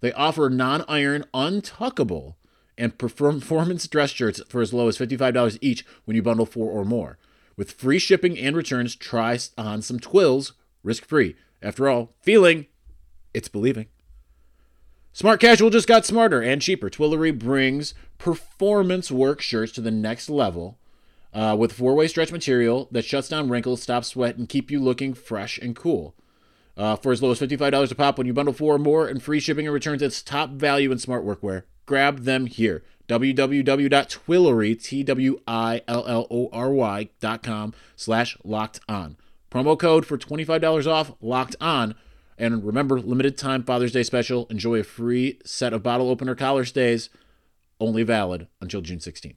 They 0.00 0.12
offer 0.12 0.50
non 0.50 0.84
iron, 0.88 1.24
untuckable, 1.32 2.34
and 2.76 2.98
performance 2.98 3.86
dress 3.86 4.10
shirts 4.10 4.40
for 4.48 4.60
as 4.60 4.72
low 4.72 4.88
as 4.88 4.98
$55 4.98 5.58
each 5.60 5.86
when 6.04 6.16
you 6.16 6.22
bundle 6.22 6.46
four 6.46 6.70
or 6.70 6.84
more. 6.84 7.18
With 7.56 7.72
free 7.72 7.98
shipping 7.98 8.38
and 8.38 8.56
returns, 8.56 8.96
try 8.96 9.38
on 9.56 9.82
some 9.82 10.00
Twills 10.00 10.52
risk 10.82 11.04
free. 11.04 11.36
After 11.62 11.88
all, 11.88 12.12
feeling, 12.20 12.66
it's 13.32 13.48
believing. 13.48 13.86
Smart 15.12 15.40
Casual 15.40 15.70
just 15.70 15.86
got 15.86 16.04
smarter 16.04 16.42
and 16.42 16.60
cheaper. 16.60 16.90
Twillory 16.90 17.36
brings 17.36 17.94
performance 18.18 19.10
work 19.10 19.40
shirts 19.40 19.70
to 19.72 19.80
the 19.80 19.92
next 19.92 20.28
level 20.28 20.78
uh, 21.32 21.56
with 21.58 21.72
four 21.72 21.94
way 21.94 22.08
stretch 22.08 22.32
material 22.32 22.88
that 22.90 23.04
shuts 23.04 23.28
down 23.28 23.48
wrinkles, 23.48 23.82
stops 23.82 24.08
sweat, 24.08 24.36
and 24.36 24.48
keep 24.48 24.70
you 24.70 24.80
looking 24.80 25.14
fresh 25.14 25.58
and 25.58 25.76
cool. 25.76 26.14
Uh, 26.76 26.96
for 26.96 27.12
as 27.12 27.22
low 27.22 27.30
as 27.30 27.38
$55 27.38 27.92
a 27.92 27.94
pop 27.94 28.18
when 28.18 28.26
you 28.26 28.32
bundle 28.32 28.52
four 28.52 28.74
or 28.74 28.78
more 28.78 29.06
and 29.06 29.22
free 29.22 29.38
shipping 29.38 29.66
and 29.66 29.72
returns, 29.72 30.02
it's 30.02 30.20
top 30.20 30.50
value 30.50 30.90
in 30.90 30.98
smart 30.98 31.24
workwear. 31.24 31.62
Grab 31.86 32.20
them 32.20 32.46
here 32.46 32.82
www.twillory, 33.08 34.82
T-W-I-L-L-O-R-Y 34.82 35.48
slash 37.96 38.38
locked 38.42 38.80
on. 38.88 39.16
Promo 39.50 39.78
code 39.78 40.06
for 40.06 40.16
$25 40.18 40.86
off, 40.86 41.12
locked 41.20 41.56
on. 41.60 41.94
And 42.36 42.64
remember, 42.64 42.98
limited 43.00 43.36
time 43.38 43.62
Father's 43.62 43.92
Day 43.92 44.02
special. 44.02 44.46
Enjoy 44.46 44.80
a 44.80 44.84
free 44.84 45.38
set 45.44 45.72
of 45.72 45.82
bottle 45.82 46.10
opener 46.10 46.34
collar 46.34 46.64
stays, 46.64 47.10
only 47.78 48.02
valid 48.02 48.48
until 48.60 48.80
June 48.80 48.98
16th. 48.98 49.36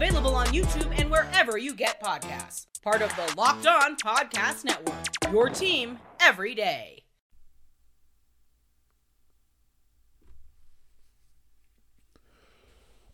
Available 0.00 0.34
on 0.34 0.46
YouTube 0.46 0.98
and 0.98 1.10
wherever 1.10 1.58
you 1.58 1.74
get 1.74 2.02
podcasts. 2.02 2.64
Part 2.80 3.02
of 3.02 3.14
the 3.16 3.34
Locked 3.36 3.66
On 3.66 3.96
Podcast 3.96 4.64
Network. 4.64 4.96
Your 5.30 5.50
team 5.50 5.98
every 6.18 6.54
day. 6.54 7.04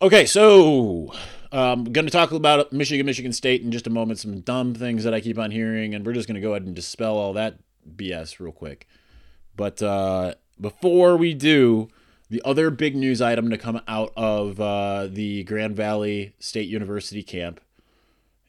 Okay, 0.00 0.26
so 0.26 1.12
I'm 1.50 1.58
um, 1.80 1.84
going 1.86 2.06
to 2.06 2.12
talk 2.12 2.30
about 2.30 2.72
Michigan, 2.72 3.04
Michigan 3.04 3.32
State 3.32 3.62
in 3.62 3.72
just 3.72 3.88
a 3.88 3.90
moment. 3.90 4.20
Some 4.20 4.38
dumb 4.42 4.72
things 4.72 5.02
that 5.02 5.12
I 5.12 5.20
keep 5.20 5.40
on 5.40 5.50
hearing, 5.50 5.92
and 5.92 6.06
we're 6.06 6.12
just 6.12 6.28
going 6.28 6.36
to 6.36 6.40
go 6.40 6.52
ahead 6.52 6.66
and 6.66 6.76
dispel 6.76 7.16
all 7.16 7.32
that 7.32 7.58
BS 7.96 8.38
real 8.38 8.52
quick. 8.52 8.86
But 9.56 9.82
uh, 9.82 10.34
before 10.60 11.16
we 11.16 11.34
do, 11.34 11.88
the 12.28 12.42
other 12.44 12.70
big 12.70 12.96
news 12.96 13.22
item 13.22 13.50
to 13.50 13.58
come 13.58 13.80
out 13.86 14.12
of 14.16 14.60
uh, 14.60 15.06
the 15.06 15.44
Grand 15.44 15.76
Valley 15.76 16.34
State 16.38 16.68
University 16.68 17.22
camp 17.22 17.60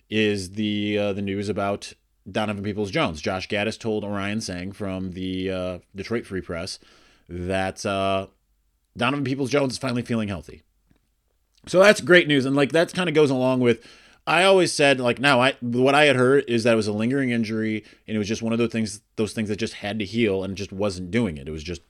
is 0.10 0.52
the 0.52 0.98
uh, 0.98 1.14
the 1.14 1.22
news 1.22 1.50
about 1.50 1.94
Donovan 2.30 2.64
Peoples 2.64 2.92
Jones. 2.92 3.22
Josh 3.22 3.48
Gattis 3.48 3.80
told 3.80 4.04
Orion 4.04 4.42
Sang 4.42 4.72
from 4.72 5.12
the 5.12 5.52
uh, 5.52 5.80
Detroit 5.96 6.26
Free 6.26 6.42
Press 6.42 6.80
that 7.30 7.86
uh, 7.86 8.28
Donovan 8.96 9.26
Peoples 9.26 9.50
Jones 9.50 9.74
is 9.74 9.80
finally 9.80 10.02
feeling 10.02 10.28
healthy. 10.28 10.64
So 11.68 11.80
that's 11.80 12.02
great 12.02 12.28
news, 12.28 12.46
and 12.46 12.56
like 12.56 12.72
that 12.72 12.94
kind 12.94 13.10
of 13.10 13.16
goes 13.16 13.30
along 13.30 13.60
with. 13.60 13.86
I 14.26 14.44
always 14.44 14.74
said 14.74 15.00
like 15.00 15.20
now 15.20 15.40
I 15.40 15.56
what 15.62 15.96
I 15.96 16.04
had 16.04 16.18
heard 16.18 16.44
is 16.50 16.64
that 16.64 16.74
it 16.74 16.76
was 16.76 16.88
a 16.88 16.92
lingering 16.92 17.30
injury 17.30 17.86
and 18.06 18.16
it 18.16 18.18
was 18.18 18.28
just 18.28 18.42
one 18.42 18.52
of 18.52 18.60
those 18.60 18.74
things 18.74 19.00
those 19.16 19.32
things 19.32 19.48
that 19.48 19.56
just 19.56 19.76
had 19.76 20.00
to 20.00 20.06
heal 20.06 20.44
and 20.44 20.58
just 20.58 20.74
wasn't 20.74 21.12
doing 21.12 21.38
it. 21.38 21.48
It 21.48 21.52
was 21.52 21.64
just 21.64 21.82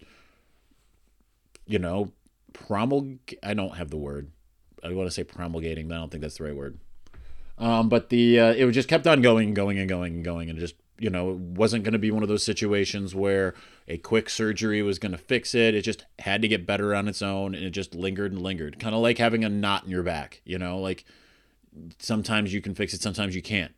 you 1.68 1.80
know, 1.80 2.12
promulg 2.54 3.20
I 3.44 3.54
don't 3.54 3.76
have 3.76 3.90
the 3.90 3.98
word. 3.98 4.32
I 4.84 4.94
want 4.94 5.08
to 5.08 5.12
say 5.12 5.24
promulgating, 5.24 5.88
but 5.88 5.96
I 5.96 5.98
don't 5.98 6.10
think 6.10 6.22
that's 6.22 6.38
the 6.38 6.46
right 6.46 6.56
word. 6.56 6.80
Um, 7.58 7.90
but 7.90 8.10
the 8.10 8.40
uh, 8.40 8.54
it 8.54 8.72
just 8.72 8.88
kept 8.88 9.08
on 9.08 9.22
going 9.22 9.48
and 9.48 9.56
going 9.56 9.80
and 9.80 9.90
going 9.90 10.16
and 10.16 10.24
going 10.24 10.50
and 10.50 10.60
just 10.60 10.76
you 11.00 11.10
know 11.10 11.32
it 11.32 11.38
wasn't 11.38 11.84
going 11.84 11.94
to 11.94 12.00
be 12.00 12.12
one 12.12 12.24
of 12.24 12.30
those 12.30 12.44
situations 12.44 13.16
where 13.16 13.56
a 13.88 13.98
quick 13.98 14.30
surgery 14.30 14.82
was 14.82 15.00
going 15.00 15.12
to 15.12 15.18
fix 15.18 15.56
it. 15.56 15.74
It 15.74 15.82
just 15.82 16.06
had 16.20 16.42
to 16.42 16.48
get 16.48 16.68
better 16.68 16.96
on 16.96 17.08
its 17.08 17.22
own, 17.22 17.56
and 17.56 17.64
it 17.64 17.72
just 17.72 17.96
lingered 17.96 18.32
and 18.32 18.42
lingered, 18.42 18.80
kind 18.80 18.96
of 18.96 19.02
like 19.02 19.18
having 19.18 19.44
a 19.44 19.50
knot 19.50 19.86
in 19.86 19.90
your 19.90 20.04
back. 20.04 20.42
You 20.46 20.60
know, 20.60 20.80
like 20.80 21.06
sometimes 22.00 22.54
you 22.54 22.62
can 22.62 22.76
fix 22.76 22.94
it, 22.94 23.02
sometimes 23.02 23.36
you 23.36 23.42
can't. 23.42 23.74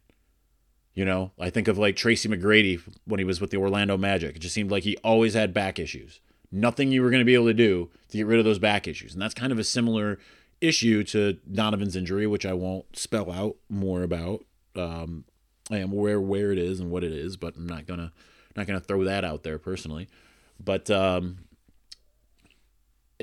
You 0.93 1.05
know, 1.05 1.31
I 1.39 1.49
think 1.49 1.69
of 1.69 1.77
like 1.77 1.95
Tracy 1.95 2.27
McGrady 2.27 2.81
when 3.05 3.19
he 3.19 3.23
was 3.23 3.39
with 3.39 3.51
the 3.51 3.57
Orlando 3.57 3.95
Magic. 3.95 4.35
It 4.35 4.39
just 4.39 4.53
seemed 4.53 4.71
like 4.71 4.83
he 4.83 4.97
always 4.97 5.33
had 5.33 5.53
back 5.53 5.79
issues 5.79 6.19
nothing 6.51 6.91
you 6.91 7.01
were 7.01 7.09
going 7.09 7.21
to 7.21 7.25
be 7.25 7.33
able 7.33 7.45
to 7.47 7.53
do 7.53 7.89
to 8.09 8.17
get 8.17 8.25
rid 8.25 8.39
of 8.39 8.45
those 8.45 8.59
back 8.59 8.87
issues. 8.87 9.13
And 9.13 9.21
that's 9.21 9.33
kind 9.33 9.51
of 9.51 9.59
a 9.59 9.63
similar 9.63 10.19
issue 10.61 11.03
to 11.05 11.33
Donovan's 11.51 11.95
injury, 11.95 12.27
which 12.27 12.45
I 12.45 12.53
won't 12.53 12.97
spell 12.97 13.31
out 13.31 13.55
more 13.69 14.03
about. 14.03 14.45
Um, 14.75 15.25
I 15.71 15.77
am 15.77 15.91
aware 15.91 16.19
where 16.19 16.51
it 16.51 16.57
is 16.57 16.79
and 16.79 16.89
what 16.89 17.03
it 17.03 17.11
is, 17.11 17.37
but 17.37 17.55
I'm 17.55 17.67
not 17.67 17.85
gonna 17.85 18.11
not 18.55 18.67
gonna 18.67 18.79
throw 18.79 19.03
that 19.03 19.23
out 19.23 19.43
there 19.43 19.59
personally. 19.59 20.07
But 20.63 20.89
um, 20.89 21.39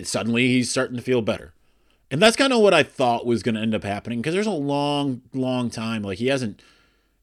suddenly 0.03 0.49
he's 0.49 0.71
starting 0.71 0.97
to 0.97 1.03
feel 1.03 1.23
better, 1.23 1.53
and 2.11 2.23
that's 2.23 2.37
kind 2.37 2.53
of 2.53 2.61
what 2.61 2.73
I 2.73 2.83
thought 2.83 3.27
was 3.27 3.43
going 3.43 3.57
to 3.57 3.61
end 3.61 3.75
up 3.75 3.85
happening 3.85 4.21
because 4.21 4.33
there's 4.33 4.47
a 4.47 4.53
long, 4.53 5.23
long 5.35 5.71
time 5.71 6.03
like 6.03 6.19
he 6.19 6.29
hasn't 6.29 6.63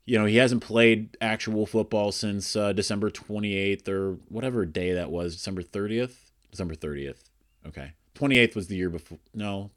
you 0.06 0.20
know, 0.20 0.26
he 0.26 0.38
hasn't 0.38 0.62
played 0.62 1.16
actual 1.22 1.66
football 1.66 2.12
since 2.12 2.56
uh, 2.56 2.74
December 2.74 3.10
28th 3.10 3.88
or 3.88 4.18
whatever 4.28 4.66
day 4.66 4.94
that 4.94 5.10
was, 5.10 5.36
December 5.36 5.64
30th. 5.64 6.16
December 6.52 6.76
30th. 6.76 7.24
Okay. 7.66 7.94
28th 8.16 8.56
was 8.56 8.68
the 8.68 8.76
year 8.76 8.90
before. 8.90 9.18
No, 9.34 9.72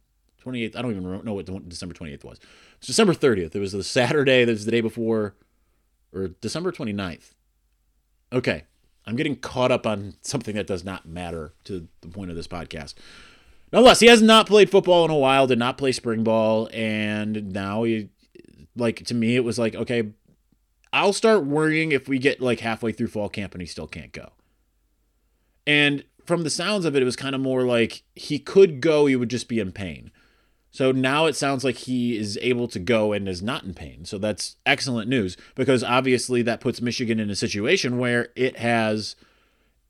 28th. 0.45 0.77
I 0.77 0.83
don't 0.83 0.91
even 0.91 1.25
know 1.25 1.35
what 1.35 1.69
December 1.69 1.95
28th 1.95 2.25
was. 2.25 2.41
It's 2.79 2.89
December 2.89 3.15
30th. 3.15 3.55
It 3.55 3.61
was 3.61 3.73
the 3.73 3.85
Saturday. 3.85 4.45
That 4.45 4.53
was 4.53 4.65
the 4.65 4.71
day 4.71 4.81
before, 4.81 5.35
or 6.13 6.29
December 6.29 6.73
29th. 6.73 7.33
Okay. 8.33 8.65
I'm 9.07 9.17
getting 9.17 9.37
caught 9.37 9.71
up 9.71 9.87
on 9.87 10.15
something 10.21 10.57
that 10.57 10.67
does 10.67 10.85
not 10.85 11.07
matter 11.07 11.53
to 11.65 11.87
the 12.01 12.09
point 12.09 12.31
of 12.31 12.37
this 12.37 12.49
podcast. 12.49 12.95
Nonetheless, 13.73 14.01
he 14.01 14.07
has 14.07 14.21
not 14.21 14.47
played 14.47 14.71
football 14.71 15.05
in 15.05 15.11
a 15.11 15.17
while, 15.17 15.47
did 15.47 15.59
not 15.59 15.79
play 15.79 15.93
spring 15.93 16.25
ball, 16.25 16.69
and 16.73 17.53
now 17.53 17.85
he 17.85 18.09
like 18.77 19.05
to 19.07 19.15
me 19.15 19.37
it 19.37 19.45
was 19.45 19.59
like 19.59 19.75
okay 19.75 20.13
i'll 20.97 21.13
start 21.13 21.45
worrying 21.45 21.93
if 21.93 22.09
we 22.09 22.19
get 22.19 22.41
like 22.41 22.61
halfway 22.61 22.91
through 22.91 23.09
fall 23.09 23.29
camp 23.29 23.55
and 23.55 23.61
he 23.61 23.67
still 23.67 23.87
can't 23.87 24.13
go. 24.13 24.33
And 25.67 26.05
from 26.25 26.43
the 26.43 26.51
sounds 26.51 26.85
of 26.85 26.97
it 26.97 27.03
it 27.03 27.05
was 27.05 27.17
kind 27.17 27.35
of 27.35 27.41
more 27.41 27.65
like 27.65 28.03
he 28.15 28.39
could 28.39 28.81
go 28.81 29.07
he 29.07 29.15
would 29.15 29.29
just 29.29 29.49
be 29.49 29.61
in 29.61 29.73
pain. 29.73 30.11
So 30.71 30.93
now 30.93 31.27
it 31.27 31.37
sounds 31.37 31.65
like 31.65 31.77
he 31.77 32.17
is 32.17 32.39
able 32.43 32.69
to 32.69 32.79
go 32.79 33.13
and 33.13 33.29
is 33.29 33.43
not 33.43 33.65
in 33.65 33.73
pain. 33.73 34.05
So 34.05 34.19
that's 34.19 34.57
excellent 34.67 35.09
news 35.09 35.37
because 35.55 35.85
obviously 35.85 36.43
that 36.43 36.61
puts 36.61 36.81
michigan 36.81 37.21
in 37.21 37.31
a 37.31 37.37
situation 37.37 37.99
where 37.99 38.29
it 38.35 38.59
has 38.59 39.17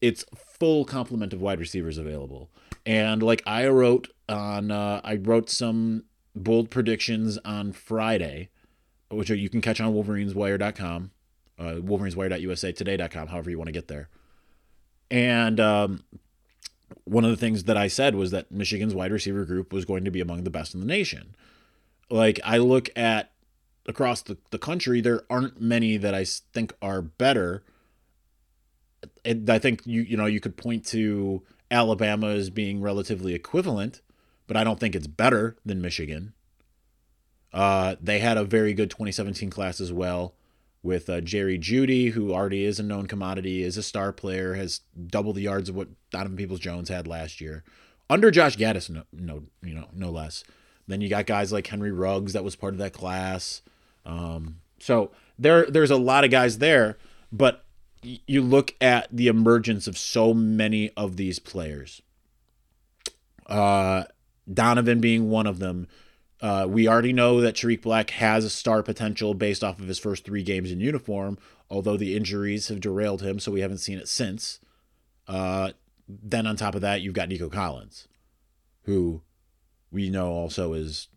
its 0.01 0.25
full 0.35 0.85
complement 0.85 1.33
of 1.33 1.41
wide 1.41 1.61
receivers 1.61 1.99
available. 1.99 2.51
And 2.85 3.23
like 3.23 3.43
i 3.47 3.69
wrote 3.69 4.09
on 4.29 4.73
uh, 4.73 5.01
i 5.05 5.15
wrote 5.15 5.51
some 5.51 6.05
bold 6.35 6.69
predictions 6.69 7.39
on 7.45 7.73
friday 7.73 8.51
which 9.11 9.31
you 9.31 9.49
can 9.49 9.61
catch 9.61 9.81
on 9.81 9.95
wolverineswire.com, 9.95 11.11
uh, 11.59 11.63
wolverineswire.usa 11.63 12.73
today.com, 12.73 13.29
however 13.29 13.51
you 13.51 13.59
want 13.59 13.69
to 13.69 13.73
get 13.73 13.89
there. 13.89 14.09
And 15.11 15.61
um, 15.61 16.05
one 17.05 17.25
of 17.25 17.31
the 17.31 17.37
things 17.37 17.65
that 17.65 17.77
I 17.77 17.89
said 17.89 18.15
was 18.15 18.31
that 18.33 18.51
Michigan's 18.51 18.95
wide 18.95 19.13
receiver 19.13 19.45
group 19.45 19.73
was 19.73 19.85
going 19.85 20.05
to 20.05 20.11
be 20.11 20.21
among 20.21 20.45
the 20.45 20.51
best 20.51 20.75
in 20.75 20.81
the 20.81 20.87
nation. 20.87 21.37
Like, 22.11 22.41
I 22.45 22.59
look 22.59 22.89
at 22.97 23.33
across 23.89 24.23
the, 24.23 24.37
the 24.51 24.59
country, 24.59 25.01
there 25.01 25.23
aren't 25.31 25.61
many 25.61 25.97
that 25.97 26.15
I 26.15 26.25
think 26.25 26.75
are 26.83 27.03
better. 27.03 27.63
And 29.25 29.49
I 29.49 29.59
think 29.59 29.83
you 29.85 30.03
you 30.03 30.17
know 30.17 30.27
you 30.27 30.41
could 30.41 30.57
point 30.57 30.85
to 30.87 31.43
Alabama 31.71 32.29
as 32.29 32.51
being 32.51 32.81
relatively 32.81 33.35
equivalent, 33.35 34.01
but 34.47 34.57
I 34.57 34.65
don't 34.65 34.81
think 34.81 34.95
it's 34.95 35.07
better 35.07 35.57
than 35.65 35.81
Michigan. 35.81 36.33
Uh, 37.57 37.97
they 38.03 38.19
had 38.19 38.37
a 38.37 38.45
very 38.45 38.75
good 38.75 38.91
2017 38.91 39.49
class 39.49 39.81
as 39.81 39.91
well 39.91 40.35
with 40.83 41.09
uh, 41.09 41.23
Jerry 41.23 41.59
Jeudy, 41.59 42.11
who 42.11 42.35
already 42.35 42.67
is 42.67 42.79
a 42.79 42.83
known 42.83 43.07
commodity, 43.07 43.63
is 43.63 43.79
a 43.79 43.83
star 43.83 44.13
player, 44.13 44.53
has 44.53 44.81
double 45.07 45.33
the 45.33 45.41
yards 45.41 45.71
of 45.71 45.75
what 45.75 45.89
Donovan 46.11 46.37
Peoples 46.37 46.61
Jones 46.61 46.91
had 46.91 47.09
last 47.09 47.41
year, 47.41 47.65
under 48.11 48.31
Josh 48.31 48.59
Gattis, 48.59 48.91
no, 48.91 49.05
no, 49.11 49.45
you 49.63 49.75
know, 49.75 49.87
no 49.95 50.11
less. 50.11 50.45
Then 50.87 51.01
you 51.01 51.09
got 51.09 51.25
guys 51.25 51.51
like 51.51 51.67
Henry 51.67 51.91
Ruggs 51.91 52.35
that 52.35 52.45
was 52.45 52.57
part 52.57 52.75
of 52.75 52.79
that 52.79 52.93
class. 52.93 53.63
Um, 54.05 54.57
so 54.79 55.13
there, 55.39 55.65
there's 55.65 55.91
a 55.91 55.97
lot 55.97 56.25
of 56.25 56.31
guys 56.31 56.59
there, 56.59 56.99
but 57.33 57.65
you 58.03 58.43
look 58.43 58.75
at 58.83 59.09
the 59.11 59.29
emergence 59.29 59.87
of 59.87 59.97
so 59.97 60.35
many 60.35 60.91
of 60.91 61.17
these 61.17 61.39
players. 61.39 62.03
Uh, 63.47 64.05
Donovan 64.53 65.01
being 65.01 65.31
one 65.31 65.47
of 65.47 65.59
them. 65.59 65.89
Uh, 66.41 66.67
we 66.69 66.87
already 66.87 67.13
know 67.13 67.41
that 67.41 67.57
Tarik 67.57 67.83
Black 67.83 68.11
has 68.11 68.45
a 68.45 68.51
star 68.51 68.83
potential 68.83 69.33
based 69.33 69.65
off 69.65 69.81
of 69.81 69.89
his 69.89 69.99
first 69.99 70.25
three 70.25 70.43
games 70.43 70.71
in 70.71 70.81
uniform, 70.81 71.39
although 71.71 71.97
the 71.97 72.15
injuries 72.15 72.69
have 72.69 72.81
derailed 72.81 73.23
him, 73.23 73.39
so 73.39 73.51
we 73.51 73.61
haven't 73.61 73.79
seen 73.79 73.99
it 73.99 74.09
since. 74.09 74.61
Uh, 75.27 75.73
then 76.09 76.47
on 76.47 76.57
top 76.57 76.75
of 76.75 76.83
that, 76.83 77.01
you've 77.01 77.15
got 77.15 77.29
Nico 77.29 77.49
Collins, 77.49 78.07
who 78.83 79.23
we 79.91 80.11
know 80.11 80.29
also 80.29 80.75
is 80.75 81.09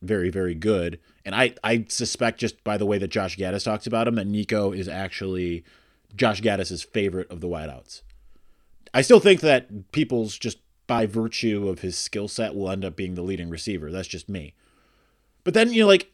very, 0.00 0.30
very 0.30 0.54
good. 0.54 0.98
And 1.24 1.34
I, 1.34 1.54
I 1.62 1.84
suspect 1.88 2.40
just 2.40 2.62
by 2.64 2.76
the 2.76 2.86
way 2.86 2.98
that 2.98 3.08
Josh 3.08 3.36
Gattis 3.36 3.64
talks 3.64 3.86
about 3.86 4.08
him 4.08 4.14
that 4.14 4.26
Nico 4.26 4.72
is 4.72 4.88
actually 4.88 5.64
Josh 6.16 6.40
Gattis's 6.40 6.82
favorite 6.82 7.30
of 7.30 7.40
the 7.40 7.48
wideouts. 7.48 8.02
I 8.94 9.02
still 9.02 9.20
think 9.20 9.40
that 9.40 9.92
Peoples 9.92 10.38
just 10.38 10.58
by 10.88 11.06
virtue 11.06 11.68
of 11.68 11.80
his 11.80 11.96
skill 11.96 12.26
set 12.26 12.56
will 12.56 12.68
end 12.68 12.84
up 12.84 12.96
being 12.96 13.14
the 13.14 13.22
leading 13.22 13.48
receiver. 13.48 13.92
That's 13.92 14.08
just 14.08 14.28
me. 14.28 14.54
But 15.44 15.54
then 15.54 15.72
you 15.72 15.82
know, 15.82 15.86
like 15.86 16.10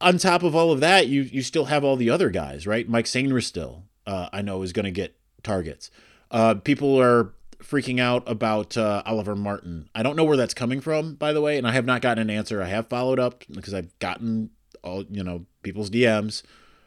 on 0.00 0.18
top 0.18 0.44
of 0.44 0.54
all 0.54 0.70
of 0.70 0.78
that, 0.78 1.08
you 1.08 1.22
you 1.22 1.42
still 1.42 1.64
have 1.64 1.82
all 1.82 1.96
the 1.96 2.10
other 2.10 2.30
guys, 2.30 2.64
right? 2.66 2.88
Mike 2.88 3.06
Sainristil, 3.06 3.82
uh, 4.06 4.28
I 4.32 4.42
know 4.42 4.62
is 4.62 4.72
going 4.72 4.84
to 4.84 4.92
get 4.92 5.16
targets. 5.42 5.90
Uh, 6.30 6.54
people 6.54 7.00
are 7.00 7.32
freaking 7.58 7.98
out 7.98 8.22
about 8.28 8.76
uh, 8.76 9.02
Oliver 9.04 9.34
Martin. 9.34 9.88
I 9.94 10.04
don't 10.04 10.14
know 10.14 10.24
where 10.24 10.36
that's 10.36 10.54
coming 10.54 10.80
from, 10.80 11.14
by 11.14 11.32
the 11.32 11.40
way, 11.40 11.58
and 11.58 11.66
I 11.66 11.72
have 11.72 11.86
not 11.86 12.02
gotten 12.02 12.22
an 12.22 12.30
answer. 12.30 12.62
I 12.62 12.68
have 12.68 12.86
followed 12.86 13.18
up 13.18 13.44
because 13.50 13.74
I've 13.74 13.98
gotten 13.98 14.50
all 14.84 15.04
you 15.10 15.24
know 15.24 15.46
people's 15.62 15.90
DMs. 15.90 16.42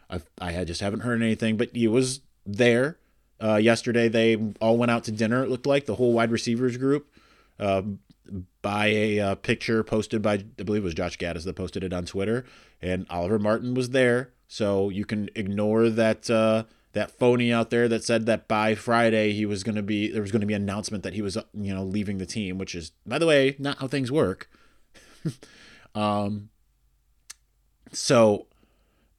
I've, 0.09 0.29
I 0.39 0.63
just 0.63 0.81
haven't 0.81 1.01
heard 1.01 1.21
anything, 1.21 1.57
but 1.57 1.69
he 1.73 1.87
was 1.87 2.21
there 2.45 2.99
uh, 3.41 3.55
yesterday. 3.55 4.09
They 4.09 4.35
all 4.61 4.77
went 4.77 4.91
out 4.91 5.05
to 5.05 5.11
dinner. 5.11 5.43
It 5.43 5.49
looked 5.49 5.65
like 5.65 5.85
the 5.85 5.95
whole 5.95 6.13
wide 6.13 6.31
receivers 6.31 6.77
group 6.77 7.09
uh, 7.61 7.83
by 8.61 8.87
a 8.87 9.19
uh, 9.19 9.35
picture 9.35 9.83
posted 9.83 10.21
by, 10.21 10.33
I 10.33 10.63
believe 10.63 10.81
it 10.81 10.85
was 10.85 10.93
Josh 10.93 11.17
Gattis 11.17 11.45
that 11.45 11.55
posted 11.55 11.83
it 11.83 11.93
on 11.93 12.05
Twitter, 12.05 12.45
and 12.81 13.05
Oliver 13.09 13.39
Martin 13.39 13.73
was 13.73 13.91
there. 13.91 14.33
So 14.47 14.89
you 14.89 15.05
can 15.05 15.29
ignore 15.35 15.89
that 15.89 16.29
uh, 16.29 16.63
that 16.93 17.11
phony 17.11 17.53
out 17.53 17.69
there 17.69 17.87
that 17.87 18.03
said 18.03 18.25
that 18.25 18.47
by 18.49 18.75
Friday 18.75 19.31
he 19.31 19.45
was 19.45 19.63
going 19.63 19.75
to 19.75 19.81
be 19.81 20.11
there 20.11 20.21
was 20.21 20.31
going 20.31 20.41
to 20.41 20.47
be 20.47 20.53
an 20.53 20.63
announcement 20.63 21.03
that 21.03 21.13
he 21.13 21.21
was 21.21 21.37
you 21.53 21.73
know 21.73 21.83
leaving 21.83 22.17
the 22.17 22.25
team, 22.25 22.57
which 22.57 22.75
is 22.75 22.91
by 23.05 23.17
the 23.17 23.27
way 23.27 23.55
not 23.59 23.77
how 23.77 23.87
things 23.87 24.11
work. 24.11 24.49
um, 25.95 26.49
so 27.93 28.47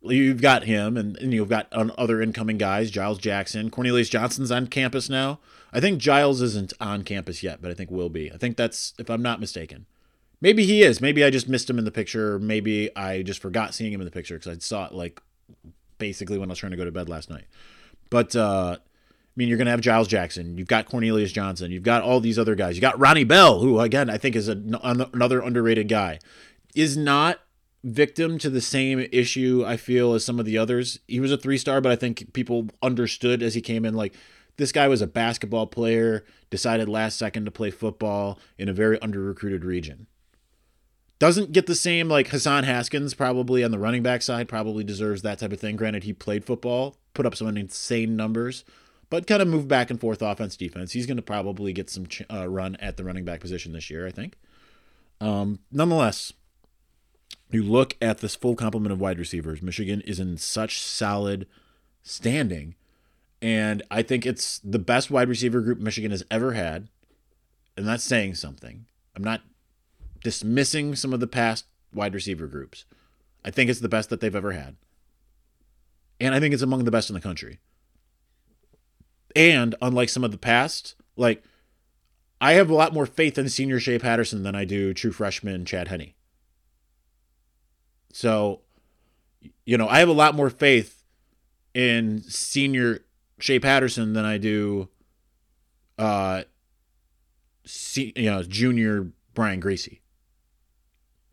you've 0.02 0.42
got 0.42 0.64
him, 0.64 0.96
and, 0.96 1.16
and 1.16 1.32
you've 1.32 1.49
got 1.49 1.72
other 1.72 2.20
incoming 2.20 2.58
guys, 2.58 2.90
Giles 2.90 3.18
Jackson, 3.18 3.70
Cornelius 3.70 4.08
Johnson's 4.08 4.50
on 4.50 4.66
campus 4.66 5.08
now. 5.08 5.38
I 5.73 5.81
think 5.81 5.99
Giles 5.99 6.43
isn't 6.43 6.73
on 6.81 7.02
campus 7.02 7.43
yet, 7.43 7.62
but 7.62 7.71
I 7.71 7.75
think 7.75 7.91
will 7.91 8.11
be. 8.11 8.31
I 8.31 8.37
think 8.37 8.57
that's 8.57 8.95
if 8.99 9.09
I'm 9.09 9.23
not 9.23 9.41
mistaken. 9.41 9.87
Maybe 10.41 10.64
he 10.67 10.83
is. 10.83 11.00
Maybe 11.00 11.23
I 11.25 11.31
just 11.31 11.49
missed 11.49 11.71
him 11.71 11.79
in 11.79 11.85
the 11.85 11.93
picture. 11.93 12.38
Maybe 12.38 12.95
I 12.97 13.23
just 13.23 13.41
forgot 13.41 13.75
seeing 13.75 13.93
him 13.93 14.00
in 14.00 14.05
the 14.05 14.11
picture 14.11 14.35
because 14.35 14.57
I 14.57 14.59
saw 14.59 14.87
it 14.87 14.93
like 14.93 15.23
basically 15.99 16.37
when 16.37 16.50
I 16.50 16.52
was 16.52 16.59
trying 16.59 16.73
to 16.73 16.77
go 16.77 16.85
to 16.85 16.90
bed 16.90 17.09
last 17.09 17.31
night. 17.31 17.44
But 18.11 18.35
uh, 18.35 18.77
I 18.81 19.35
mean, 19.37 19.49
you're 19.49 19.57
going 19.57 19.66
to 19.66 19.70
have 19.70 19.81
Giles 19.81 20.09
Jackson. 20.09 20.59
You've 20.59 20.68
got 20.68 20.87
Cornelius 20.87 21.33
Johnson. 21.33 21.70
You've 21.70 21.85
got 21.85 22.03
all 22.03 22.20
these 22.20 22.38
other 22.38 22.55
guys. 22.55 22.75
You 22.75 22.83
got 22.83 22.99
Ronnie 22.99 23.25
Bell, 23.25 23.61
who 23.61 23.81
again 23.81 24.11
I 24.11 24.18
think 24.18 24.37
is 24.37 24.49
a, 24.49 24.61
another 24.83 25.40
underrated 25.40 25.88
guy. 25.88 26.18
Is 26.75 26.96
not 26.96 27.38
victim 27.85 28.38
to 28.38 28.51
the 28.51 28.61
same 28.61 29.07
issue 29.12 29.64
I 29.66 29.77
feel 29.77 30.12
as 30.12 30.25
some 30.25 30.38
of 30.38 30.44
the 30.44 30.59
others. 30.59 30.99
He 31.09 31.20
was 31.20 31.33
a 31.33 31.38
three 31.38 31.59
star, 31.59 31.81
but 31.81 31.92
I 31.92 31.96
think 31.96 32.33
people 32.33 32.68
understood 32.83 33.42
as 33.42 33.55
he 33.55 33.61
came 33.61 33.85
in 33.85 33.94
like 33.94 34.14
this 34.62 34.70
guy 34.70 34.87
was 34.87 35.03
a 35.03 35.09
basketball 35.09 35.66
player, 35.66 36.25
decided 36.48 36.88
last 36.88 37.18
second 37.18 37.46
to 37.46 37.51
play 37.51 37.72
football 37.72 38.38
in 38.57 38.68
a 38.68 38.72
very 38.72 38.96
under 39.03 39.18
recruited 39.18 39.64
region. 39.64 40.07
Doesn't 41.18 41.51
get 41.51 41.66
the 41.66 41.75
same 41.75 42.09
like 42.09 42.29
Hassan 42.29 42.62
Haskins 42.62 43.12
probably 43.12 43.64
on 43.64 43.72
the 43.72 43.79
running 43.81 44.05
back 44.05 44.22
side 44.22 44.48
probably 44.48 44.85
deserves 44.85 45.22
that 45.22 45.40
type 45.40 45.53
of 45.53 45.59
thing. 45.59 45.75
Granted, 45.75 46.05
he 46.05 46.12
played 46.12 46.44
football, 46.44 46.96
put 47.12 47.27
up 47.27 47.35
some 47.35 47.57
insane 47.57 48.14
numbers, 48.14 48.64
but 49.11 49.27
kind 49.27 49.42
of 49.42 49.48
moved 49.48 49.66
back 49.66 49.90
and 49.90 50.01
forth 50.01 50.22
offense 50.22 50.57
defense. 50.57 50.92
He's 50.92 51.07
going 51.07 51.16
to 51.16 51.22
probably 51.22 51.72
get 51.72 51.90
some 51.90 52.07
uh, 52.31 52.48
run 52.48 52.77
at 52.77 52.96
the 52.96 53.03
running 53.03 53.25
back 53.25 53.40
position 53.40 53.72
this 53.72 53.90
year, 53.90 54.07
I 54.07 54.12
think. 54.12 54.37
Um, 55.20 55.59
nonetheless, 55.72 56.33
you 57.51 57.64
look 57.64 57.96
at 58.01 58.18
this 58.18 58.37
full 58.37 58.55
complement 58.55 58.92
of 58.92 59.01
wide 59.01 59.18
receivers. 59.18 59.61
Michigan 59.61 60.03
is 60.03 60.20
in 60.20 60.37
such 60.37 60.81
solid 60.81 61.48
standing 62.05 62.77
and 63.42 63.83
I 63.90 64.02
think 64.02 64.24
it's 64.24 64.61
the 64.61 64.78
best 64.78 65.11
wide 65.11 65.28
receiver 65.28 65.61
group 65.61 65.81
Michigan 65.81 66.12
has 66.12 66.24
ever 66.31 66.52
had. 66.52 66.88
And 67.76 67.87
that's 67.87 68.05
saying 68.05 68.37
something. 68.37 68.87
I'm 69.16 69.24
not 69.24 69.40
dismissing 70.22 70.94
some 70.94 71.12
of 71.12 71.18
the 71.18 71.26
past 71.26 71.64
wide 71.92 72.14
receiver 72.14 72.46
groups. 72.46 72.85
I 73.44 73.50
think 73.50 73.68
it's 73.68 73.81
the 73.81 73.88
best 73.88 74.11
that 74.11 74.20
they've 74.20 74.35
ever 74.35 74.52
had. 74.52 74.76
And 76.20 76.37
I 76.37 76.40
think 76.40 76.55
it's 76.55 76.62
among 76.62 76.85
the 76.85 76.92
best 76.92 77.11
in 77.11 77.14
the 77.14 77.20
country. 77.20 77.59
And 79.35 79.74
unlike 79.83 80.09
some 80.09 80.22
of 80.22 80.31
the 80.31 80.38
past, 80.38 80.94
like 81.16 81.42
I 82.40 82.52
have 82.52 82.70
a 82.70 82.74
lot 82.74 82.94
more 82.94 83.07
faith 83.07 83.38
in 83.38 83.48
senior 83.48 83.81
Shea 83.81 83.98
Patterson 83.98 84.44
than 84.44 84.55
I 84.55 84.64
do 84.64 84.94
true 84.94 85.11
freshman 85.11 85.64
Chad 85.64 85.88
Henne. 85.88 86.12
So, 88.12 88.61
you 89.64 89.76
know, 89.76 89.88
I 89.88 89.98
have 89.98 90.09
a 90.09 90.12
lot 90.12 90.37
more 90.37 90.50
faith 90.50 91.02
in 91.74 92.22
senior 92.22 93.00
Shea 93.42 93.59
Patterson 93.59 94.12
than 94.12 94.24
I 94.24 94.38
do 94.38 94.88
uh 95.98 96.44
see, 97.64 98.12
you 98.14 98.31
know, 98.31 98.44
junior 98.44 99.09
Brian 99.35 99.61
Griese 99.61 99.98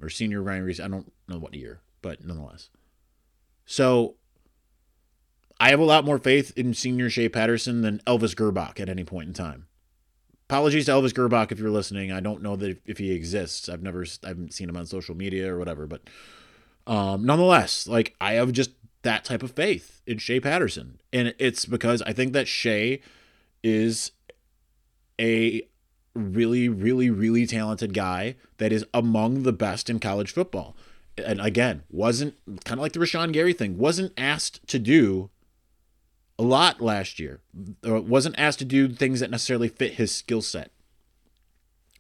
Or 0.02 0.10
senior 0.10 0.42
Brian 0.42 0.66
Griese. 0.66 0.84
I 0.84 0.88
don't 0.88 1.12
know 1.28 1.38
what 1.38 1.54
year, 1.54 1.82
but 2.02 2.26
nonetheless. 2.26 2.70
So 3.68 4.16
I 5.60 5.70
have 5.70 5.80
a 5.80 5.86
lot 5.86 6.04
more 6.04 6.18
faith 6.18 6.52
in 6.58 6.74
senior 6.74 7.12
Shea 7.12 7.30
Patterson 7.30 7.82
than 7.82 8.00
Elvis 8.08 8.34
Grbac 8.34 8.80
at 8.80 8.90
any 8.90 9.04
point 9.04 9.28
in 9.28 9.34
time. 9.36 9.68
Apologies 10.50 10.86
to 10.86 10.94
Elvis 10.94 11.14
Grbac 11.14 11.52
if 11.52 11.60
you're 11.60 11.70
listening. 11.70 12.12
I 12.12 12.22
don't 12.22 12.42
know 12.42 12.56
that 12.56 12.82
if 12.88 12.98
he 12.98 13.12
exists. 13.12 13.70
I've 13.70 13.84
never 13.84 14.04
I 14.24 14.30
haven't 14.30 14.56
seen 14.56 14.68
him 14.68 14.78
on 14.78 14.88
social 14.88 15.14
media 15.14 15.54
or 15.54 15.60
whatever, 15.60 15.86
but 15.86 16.02
um, 16.88 17.24
nonetheless, 17.24 17.86
like 17.88 18.16
I 18.20 18.34
have 18.34 18.52
just 18.52 18.72
that 19.04 19.24
type 19.24 19.44
of 19.44 19.52
faith 19.52 20.02
in 20.06 20.18
Shea 20.18 20.40
Patterson. 20.40 21.00
And 21.14 21.34
it's 21.40 21.66
because 21.66 22.02
I 22.02 22.14
think 22.14 22.34
that 22.34 22.48
Shea 22.48 23.02
is 23.64 24.12
a 25.20 25.68
really, 26.14 26.70
really, 26.70 27.10
really 27.10 27.46
talented 27.46 27.94
guy 27.94 28.36
that 28.58 28.72
is 28.72 28.86
among 28.94 29.44
the 29.44 29.54
best 29.54 29.90
in 29.90 30.00
college 30.00 30.32
football. 30.32 30.76
And 31.18 31.42
again, 31.42 31.84
wasn't 31.90 32.36
kind 32.64 32.80
of 32.80 32.82
like 32.82 32.94
the 32.94 33.00
Rashan 33.00 33.34
Gary 33.34 33.54
thing, 33.54 33.78
wasn't 33.78 34.14
asked 34.18 34.66
to 34.68 34.80
do 34.80 35.30
a 36.38 36.44
lot 36.44 36.82
last 36.82 37.20
year. 37.20 37.42
Or 37.86 38.00
wasn't 38.00 38.36
asked 38.38 38.60
to 38.60 38.66
do 38.66 38.90
things 38.90 39.20
that 39.20 39.32
necessarily 39.32 39.68
fit 39.68 39.94
his 39.94 40.14
skill 40.14 40.42
set. 40.42 40.72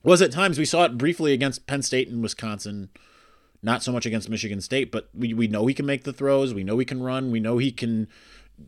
Was 0.02 0.22
at 0.22 0.32
times 0.32 0.58
we 0.58 0.66
saw 0.66 0.86
it 0.86 0.98
briefly 0.98 1.34
against 1.34 1.68
Penn 1.68 1.82
State 1.82 2.08
and 2.08 2.22
Wisconsin 2.22 2.90
not 3.62 3.84
so 3.84 3.92
much 3.92 4.06
against 4.06 4.30
Michigan 4.30 4.62
State, 4.62 4.92
but 4.92 5.10
we, 5.14 5.34
we 5.34 5.48
know 5.48 5.66
he 5.66 5.74
can 5.74 5.86
make 5.86 6.04
the 6.04 6.14
throws. 6.14 6.54
We 6.54 6.64
know 6.64 6.78
he 6.78 6.86
can 6.86 7.04
run. 7.04 7.32
We 7.32 7.40
know 7.40 7.58
he 7.58 7.72
can, 7.72 8.08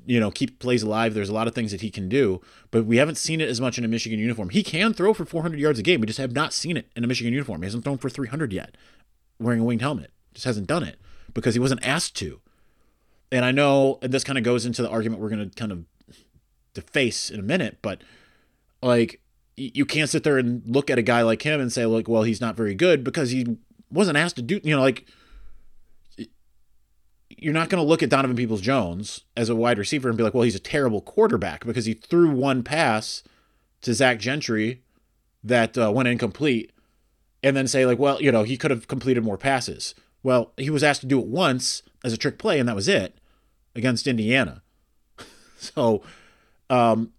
you 0.05 0.19
know, 0.19 0.31
keep 0.31 0.59
plays 0.59 0.83
alive. 0.83 1.13
There's 1.13 1.29
a 1.29 1.33
lot 1.33 1.47
of 1.47 1.55
things 1.55 1.71
that 1.71 1.81
he 1.81 1.89
can 1.89 2.09
do, 2.09 2.41
but 2.71 2.85
we 2.85 2.97
haven't 2.97 3.17
seen 3.17 3.39
it 3.41 3.49
as 3.49 3.61
much 3.61 3.77
in 3.77 3.85
a 3.85 3.87
Michigan 3.87 4.19
uniform. 4.19 4.49
He 4.49 4.63
can 4.63 4.93
throw 4.93 5.13
for 5.13 5.25
400 5.25 5.59
yards 5.59 5.79
a 5.79 5.83
game. 5.83 6.01
We 6.01 6.07
just 6.07 6.19
have 6.19 6.33
not 6.33 6.53
seen 6.53 6.77
it 6.77 6.87
in 6.95 7.03
a 7.03 7.07
Michigan 7.07 7.33
uniform. 7.33 7.61
He 7.61 7.65
hasn't 7.65 7.83
thrown 7.83 7.97
for 7.97 8.09
300 8.09 8.51
yet 8.51 8.75
wearing 9.39 9.61
a 9.61 9.63
winged 9.63 9.81
helmet. 9.81 10.11
Just 10.33 10.45
hasn't 10.45 10.67
done 10.67 10.83
it 10.83 10.99
because 11.33 11.55
he 11.55 11.59
wasn't 11.59 11.85
asked 11.85 12.15
to. 12.17 12.41
And 13.31 13.45
I 13.45 13.51
know 13.51 13.97
and 14.01 14.13
this 14.13 14.23
kind 14.23 14.37
of 14.37 14.43
goes 14.43 14.65
into 14.65 14.81
the 14.81 14.89
argument 14.89 15.21
we're 15.21 15.29
going 15.29 15.49
to 15.49 15.55
kind 15.55 15.71
of 15.71 15.85
deface 16.73 17.29
in 17.29 17.39
a 17.39 17.43
minute, 17.43 17.79
but 17.81 18.01
like 18.81 19.21
you 19.57 19.85
can't 19.85 20.09
sit 20.09 20.23
there 20.23 20.37
and 20.37 20.63
look 20.65 20.89
at 20.89 20.97
a 20.97 21.03
guy 21.03 21.21
like 21.21 21.41
him 21.43 21.59
and 21.59 21.71
say 21.71 21.85
like, 21.85 22.07
well, 22.07 22.23
he's 22.23 22.41
not 22.41 22.55
very 22.55 22.73
good 22.73 23.03
because 23.03 23.31
he 23.31 23.57
wasn't 23.91 24.17
asked 24.17 24.37
to 24.37 24.41
do, 24.41 24.59
you 24.63 24.75
know, 24.75 24.81
like 24.81 25.05
you're 27.29 27.53
not 27.53 27.69
going 27.69 27.83
to 27.83 27.87
look 27.87 28.03
at 28.03 28.09
Donovan 28.09 28.37
Peoples 28.37 28.61
Jones 28.61 29.21
as 29.35 29.49
a 29.49 29.55
wide 29.55 29.77
receiver 29.77 30.09
and 30.09 30.17
be 30.17 30.23
like, 30.23 30.33
well, 30.33 30.43
he's 30.43 30.55
a 30.55 30.59
terrible 30.59 31.01
quarterback 31.01 31.65
because 31.65 31.85
he 31.85 31.93
threw 31.93 32.29
one 32.29 32.63
pass 32.63 33.23
to 33.81 33.93
Zach 33.93 34.19
Gentry 34.19 34.83
that 35.43 35.77
uh, 35.77 35.91
went 35.91 36.07
incomplete 36.07 36.71
and 37.41 37.55
then 37.55 37.67
say 37.67 37.85
like, 37.85 37.99
well, 37.99 38.21
you 38.21 38.31
know, 38.31 38.43
he 38.43 38.57
could 38.57 38.71
have 38.71 38.87
completed 38.87 39.23
more 39.23 39.37
passes. 39.37 39.95
Well, 40.23 40.53
he 40.57 40.69
was 40.69 40.83
asked 40.83 41.01
to 41.01 41.07
do 41.07 41.19
it 41.19 41.25
once 41.25 41.81
as 42.03 42.13
a 42.13 42.17
trick 42.17 42.37
play, 42.37 42.59
and 42.59 42.69
that 42.69 42.75
was 42.75 42.87
it 42.87 43.17
against 43.75 44.05
Indiana. 44.05 44.61
so, 45.57 46.03
um, 46.69 47.11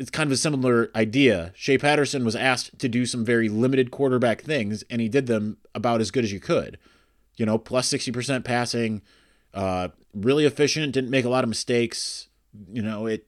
it's 0.00 0.10
kind 0.10 0.28
of 0.28 0.32
a 0.32 0.36
similar 0.38 0.90
idea. 0.94 1.52
Shea 1.54 1.76
Patterson 1.76 2.24
was 2.24 2.34
asked 2.34 2.78
to 2.78 2.88
do 2.88 3.04
some 3.04 3.22
very 3.22 3.50
limited 3.50 3.90
quarterback 3.90 4.40
things, 4.40 4.82
and 4.88 4.98
he 4.98 5.10
did 5.10 5.26
them 5.26 5.58
about 5.74 6.00
as 6.00 6.10
good 6.10 6.24
as 6.24 6.32
you 6.32 6.40
could. 6.40 6.78
You 7.36 7.44
know, 7.44 7.58
plus 7.58 7.68
plus 7.68 7.88
sixty 7.88 8.10
percent 8.10 8.46
passing, 8.46 9.02
uh, 9.52 9.88
really 10.14 10.46
efficient, 10.46 10.94
didn't 10.94 11.10
make 11.10 11.26
a 11.26 11.28
lot 11.28 11.44
of 11.44 11.50
mistakes. 11.50 12.28
You 12.72 12.80
know, 12.80 13.04
it 13.04 13.26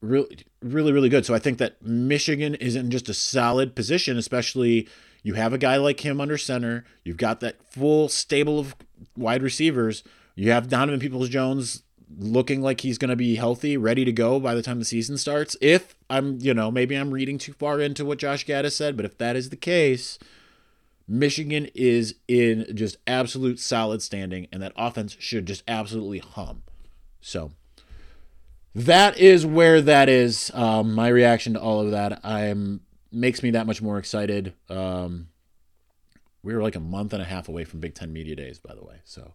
really, 0.00 0.38
really, 0.62 0.92
really 0.92 1.08
good. 1.08 1.26
So 1.26 1.34
I 1.34 1.40
think 1.40 1.58
that 1.58 1.82
Michigan 1.82 2.54
is 2.54 2.76
in 2.76 2.92
just 2.92 3.08
a 3.08 3.14
solid 3.14 3.74
position, 3.74 4.16
especially 4.16 4.88
you 5.24 5.34
have 5.34 5.52
a 5.52 5.58
guy 5.58 5.76
like 5.76 6.04
him 6.06 6.20
under 6.20 6.38
center. 6.38 6.84
You've 7.02 7.16
got 7.16 7.40
that 7.40 7.56
full 7.72 8.08
stable 8.08 8.60
of 8.60 8.76
wide 9.16 9.42
receivers. 9.42 10.04
You 10.36 10.52
have 10.52 10.68
Donovan 10.68 11.00
Peoples 11.00 11.28
Jones 11.28 11.82
looking 12.16 12.62
like 12.62 12.80
he's 12.80 12.98
going 12.98 13.10
to 13.10 13.16
be 13.16 13.36
healthy, 13.36 13.76
ready 13.76 14.04
to 14.04 14.12
go 14.12 14.40
by 14.40 14.54
the 14.54 14.62
time 14.62 14.78
the 14.78 14.84
season 14.84 15.18
starts. 15.18 15.56
If 15.60 15.94
I'm, 16.08 16.38
you 16.40 16.54
know, 16.54 16.70
maybe 16.70 16.94
I'm 16.94 17.12
reading 17.12 17.38
too 17.38 17.52
far 17.52 17.80
into 17.80 18.04
what 18.04 18.18
Josh 18.18 18.46
Gattis 18.46 18.72
said, 18.72 18.96
but 18.96 19.04
if 19.04 19.18
that 19.18 19.36
is 19.36 19.50
the 19.50 19.56
case, 19.56 20.18
Michigan 21.06 21.68
is 21.74 22.14
in 22.26 22.66
just 22.74 22.98
absolute 23.06 23.58
solid 23.58 24.02
standing, 24.02 24.46
and 24.52 24.62
that 24.62 24.72
offense 24.76 25.16
should 25.18 25.46
just 25.46 25.62
absolutely 25.66 26.18
hum. 26.18 26.62
So 27.20 27.52
that 28.74 29.18
is 29.18 29.46
where 29.46 29.80
that 29.80 30.08
is. 30.08 30.50
Um, 30.54 30.94
my 30.94 31.08
reaction 31.08 31.54
to 31.54 31.60
all 31.60 31.80
of 31.80 31.90
that. 31.90 32.24
I'm 32.24 32.80
makes 33.10 33.42
me 33.42 33.50
that 33.52 33.66
much 33.66 33.80
more 33.80 33.98
excited. 33.98 34.52
Um, 34.68 35.28
we 36.42 36.52
are 36.52 36.62
like 36.62 36.76
a 36.76 36.80
month 36.80 37.12
and 37.12 37.22
a 37.22 37.24
half 37.24 37.48
away 37.48 37.64
from 37.64 37.80
Big 37.80 37.94
Ten 37.94 38.12
Media 38.12 38.36
Days, 38.36 38.58
by 38.58 38.74
the 38.74 38.84
way. 38.84 39.00
So 39.04 39.32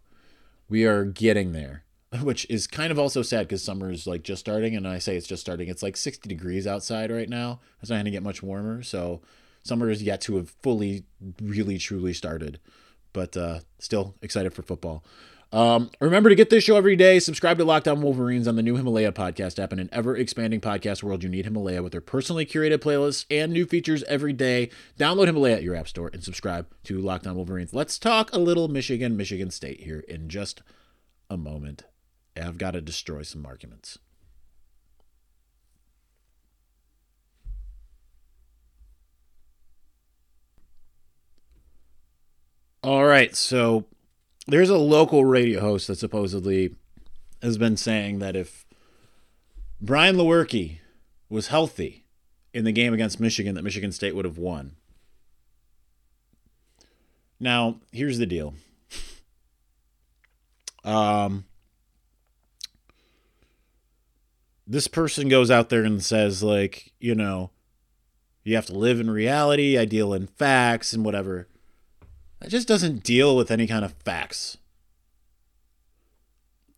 we 0.69 0.85
are 0.85 1.05
getting 1.05 1.51
there, 1.51 1.83
which 2.21 2.45
is 2.49 2.67
kind 2.67 2.91
of 2.91 2.99
also 2.99 3.21
sad 3.21 3.47
because 3.47 3.63
summer 3.63 3.89
is 3.91 4.05
like 4.05 4.23
just 4.23 4.39
starting. 4.39 4.75
And 4.75 4.87
I 4.87 4.99
say 4.99 5.15
it's 5.15 5.27
just 5.27 5.41
starting. 5.41 5.69
It's 5.69 5.83
like 5.83 5.97
60 5.97 6.29
degrees 6.29 6.67
outside 6.67 7.11
right 7.11 7.29
now. 7.29 7.59
It's 7.81 7.89
not 7.89 7.95
going 7.95 8.05
to 8.05 8.11
get 8.11 8.23
much 8.23 8.43
warmer. 8.43 8.83
So 8.83 9.21
summer 9.63 9.89
is 9.89 10.03
yet 10.03 10.21
to 10.21 10.37
have 10.37 10.49
fully, 10.61 11.05
really, 11.41 11.77
truly 11.77 12.13
started. 12.13 12.59
But 13.13 13.37
uh, 13.37 13.59
still 13.79 14.15
excited 14.21 14.53
for 14.53 14.63
football. 14.63 15.03
Um, 15.51 15.91
remember 15.99 16.29
to 16.29 16.35
get 16.35 16.49
this 16.49 16.63
show 16.63 16.77
every 16.77 16.95
day. 16.95 17.19
Subscribe 17.19 17.59
to 17.59 17.63
Locked 17.63 17.87
On 17.87 18.01
Wolverines 18.01 18.47
on 18.47 18.55
the 18.55 18.63
new 18.63 18.75
Himalaya 18.75 19.11
podcast 19.11 19.61
app. 19.61 19.71
In 19.71 19.77
an 19.77 19.89
ever 19.91 20.17
expanding 20.17 20.59
podcast 20.59 21.03
world, 21.03 21.21
you 21.21 21.29
need 21.29 21.45
Himalaya 21.45 21.83
with 21.83 21.91
their 21.91 22.01
personally 22.01 22.43
curated 22.43 22.79
playlists 22.79 23.25
and 23.29 23.53
new 23.53 23.67
features 23.67 24.03
every 24.05 24.33
day. 24.33 24.71
Download 24.97 25.27
Himalaya 25.27 25.57
at 25.57 25.63
your 25.63 25.75
app 25.75 25.87
store 25.87 26.09
and 26.11 26.23
subscribe 26.23 26.65
to 26.85 26.97
Locked 26.97 27.27
On 27.27 27.35
Wolverines. 27.35 27.71
Let's 27.71 27.99
talk 27.99 28.33
a 28.33 28.39
little 28.39 28.67
Michigan, 28.67 29.15
Michigan 29.15 29.51
State 29.51 29.81
here 29.81 29.99
in 30.07 30.27
just 30.27 30.63
a 31.29 31.37
moment. 31.37 31.83
I've 32.35 32.57
got 32.57 32.71
to 32.71 32.81
destroy 32.81 33.23
some 33.23 33.45
arguments. 33.45 33.99
All 42.83 43.05
right, 43.05 43.33
so 43.33 43.85
there's 44.45 44.69
a 44.69 44.77
local 44.77 45.23
radio 45.23 45.61
host 45.61 45.87
that 45.87 45.97
supposedly 45.97 46.75
has 47.41 47.57
been 47.57 47.77
saying 47.77 48.19
that 48.19 48.35
if 48.35 48.65
Brian 49.79 50.17
Lewerke 50.17 50.79
was 51.29 51.47
healthy 51.47 52.03
in 52.53 52.65
the 52.65 52.73
game 52.73 52.93
against 52.93 53.21
Michigan, 53.21 53.55
that 53.55 53.63
Michigan 53.63 53.93
State 53.93 54.15
would 54.15 54.25
have 54.25 54.37
won. 54.37 54.75
Now, 57.39 57.79
here's 57.91 58.17
the 58.17 58.25
deal. 58.25 58.55
Um, 60.85 61.45
this 64.65 64.87
person 64.87 65.29
goes 65.29 65.51
out 65.51 65.69
there 65.69 65.83
and 65.83 66.03
says, 66.03 66.41
like, 66.41 66.93
you 66.99 67.15
know, 67.15 67.51
you 68.43 68.55
have 68.55 68.65
to 68.67 68.77
live 68.77 68.99
in 68.99 69.09
reality. 69.09 69.77
I 69.77 69.85
deal 69.85 70.13
in 70.13 70.27
facts 70.27 70.93
and 70.93 71.03
whatever. 71.05 71.47
That 72.39 72.49
just 72.49 72.67
doesn't 72.67 73.03
deal 73.03 73.35
with 73.35 73.51
any 73.51 73.67
kind 73.67 73.85
of 73.85 73.93
facts. 74.03 74.57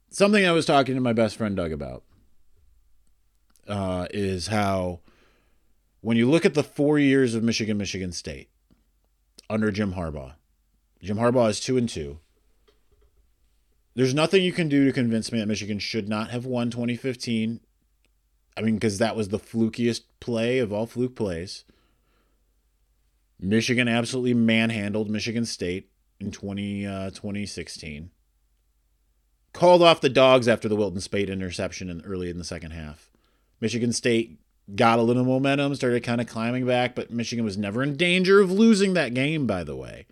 Something 0.09 0.45
I 0.45 0.51
was 0.51 0.65
talking 0.65 0.95
to 0.95 1.01
my 1.01 1.13
best 1.13 1.35
friend 1.35 1.55
Doug 1.55 1.71
about 1.71 2.03
uh, 3.67 4.07
is 4.11 4.47
how 4.47 4.99
when 6.01 6.17
you 6.17 6.29
look 6.29 6.45
at 6.45 6.53
the 6.53 6.63
four 6.63 6.99
years 6.99 7.35
of 7.35 7.43
Michigan, 7.43 7.77
Michigan 7.77 8.11
State 8.11 8.49
under 9.49 9.71
Jim 9.71 9.93
Harbaugh, 9.93 10.33
Jim 11.01 11.17
Harbaugh 11.17 11.49
is 11.49 11.59
two 11.59 11.77
and 11.77 11.89
two. 11.89 12.19
There's 13.95 14.13
nothing 14.13 14.43
you 14.43 14.51
can 14.51 14.69
do 14.69 14.85
to 14.85 14.91
convince 14.91 15.31
me 15.31 15.39
that 15.39 15.47
Michigan 15.47 15.79
should 15.79 16.07
not 16.09 16.29
have 16.29 16.45
won 16.45 16.69
2015. 16.69 17.61
I 18.57 18.61
mean, 18.61 18.75
because 18.75 18.97
that 18.99 19.15
was 19.15 19.29
the 19.29 19.39
flukiest 19.39 20.01
play 20.19 20.59
of 20.59 20.71
all 20.71 20.85
fluke 20.85 21.15
plays. 21.15 21.65
Michigan 23.39 23.87
absolutely 23.87 24.33
manhandled 24.33 25.09
Michigan 25.09 25.45
State 25.45 25.89
in 26.19 26.31
20, 26.31 26.85
uh, 26.85 27.09
2016. 27.09 28.11
Called 29.53 29.81
off 29.81 30.01
the 30.01 30.09
dogs 30.09 30.47
after 30.47 30.67
the 30.67 30.75
Wilton 30.75 31.01
Speight 31.01 31.29
interception 31.29 31.89
in, 31.89 32.01
early 32.01 32.29
in 32.29 32.37
the 32.37 32.43
second 32.43 32.71
half. 32.71 33.11
Michigan 33.59 33.91
State 33.93 34.39
got 34.73 34.99
a 34.99 35.03
little 35.03 35.23
momentum, 35.23 35.75
started 35.75 36.03
kind 36.03 36.21
of 36.21 36.27
climbing 36.27 36.65
back, 36.65 36.95
but 36.95 37.11
Michigan 37.11 37.45
was 37.45 37.57
never 37.57 37.83
in 37.83 37.95
danger 37.95 38.39
of 38.39 38.51
losing 38.51 38.93
that 38.93 39.13
game, 39.13 39.45
by 39.45 39.63
the 39.63 39.75
way. 39.75 40.07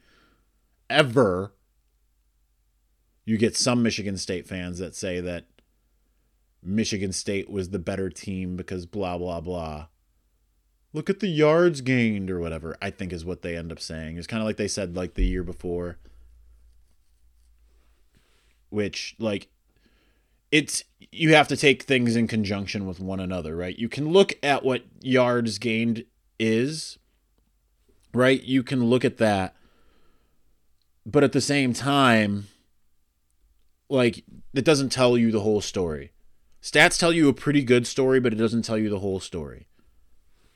Ever. 0.90 1.54
You 3.26 3.38
get 3.38 3.56
some 3.56 3.82
Michigan 3.82 4.18
State 4.18 4.48
fans 4.48 4.80
that 4.80 4.96
say 4.96 5.22
that 5.22 5.46
Michigan 6.66 7.12
State 7.12 7.50
was 7.50 7.70
the 7.70 7.80
better 7.80 8.10
team 8.10 8.56
because 8.56 8.86
blah, 8.86 9.18
blah, 9.18 9.42
blah 9.42 9.88
look 10.94 11.10
at 11.10 11.20
the 11.20 11.28
yards 11.28 11.82
gained 11.82 12.30
or 12.30 12.40
whatever, 12.40 12.78
I 12.82 12.92
think 12.92 13.12
is 13.12 13.26
what 13.26 13.42
they 13.42 13.58
end 13.58 13.72
up 13.72 13.80
saying. 13.80 14.18
It's 14.18 14.28
kind 14.28 14.42
of 14.42 14.46
like 14.46 14.58
they 14.58 14.68
said 14.68 14.96
like 14.96 15.16
the 15.16 15.26
year 15.26 15.44
before. 15.44 15.98
Which 18.70 19.16
like 19.20 19.50
it's 20.52 20.84
you 21.12 21.34
have 21.34 21.48
to 21.50 21.58
take 21.58 21.84
things 21.84 22.16
in 22.16 22.28
conjunction 22.28 22.88
with 22.88 23.00
one 23.00 23.20
another, 23.20 23.56
right? 23.56 23.78
You 23.78 23.90
can 23.90 24.10
look 24.10 24.34
at 24.42 24.64
what 24.64 24.84
yards 25.02 25.58
gained 25.58 26.06
is, 26.40 26.98
right? 28.14 28.42
You 28.42 28.64
can 28.64 28.86
look 28.86 29.04
at 29.04 29.18
that. 29.18 29.56
But 31.06 31.24
at 31.24 31.34
the 31.34 31.42
same 31.42 31.74
time, 31.74 32.48
like 33.90 34.24
it 34.54 34.66
doesn't 34.66 34.92
tell 34.92 35.18
you 35.18 35.32
the 35.32 35.42
whole 35.42 35.62
story. 35.62 36.12
Stats 36.64 36.98
tell 36.98 37.14
you 37.14 37.30
a 37.30 37.34
pretty 37.34 37.64
good 37.64 37.86
story, 37.86 38.20
but 38.20 38.34
it 38.34 38.38
doesn't 38.38 38.64
tell 38.64 38.78
you 38.78 38.90
the 38.90 39.00
whole 39.00 39.20
story 39.20 39.68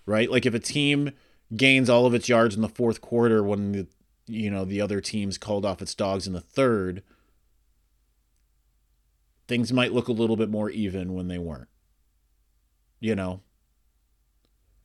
right? 0.07 0.31
Like 0.31 0.47
if 0.47 0.55
a 0.55 0.59
team 0.59 1.11
gains 1.55 1.87
all 1.87 2.07
of 2.07 2.15
its 2.15 2.27
yards 2.27 2.55
in 2.55 2.63
the 2.63 2.69
fourth 2.69 2.99
quarter 3.01 3.43
when 3.43 3.73
the 3.73 3.87
you 4.25 4.49
know 4.49 4.65
the 4.65 4.81
other 4.81 4.99
team's 4.99 5.37
called 5.37 5.63
off 5.63 5.81
its 5.81 5.93
dogs 5.93 6.25
in 6.25 6.33
the 6.33 6.41
third, 6.41 7.03
things 9.47 9.71
might 9.71 9.93
look 9.93 10.07
a 10.07 10.13
little 10.13 10.35
bit 10.35 10.49
more 10.49 10.71
even 10.71 11.13
when 11.13 11.27
they 11.27 11.37
weren't. 11.37 11.69
You 12.99 13.15
know. 13.15 13.41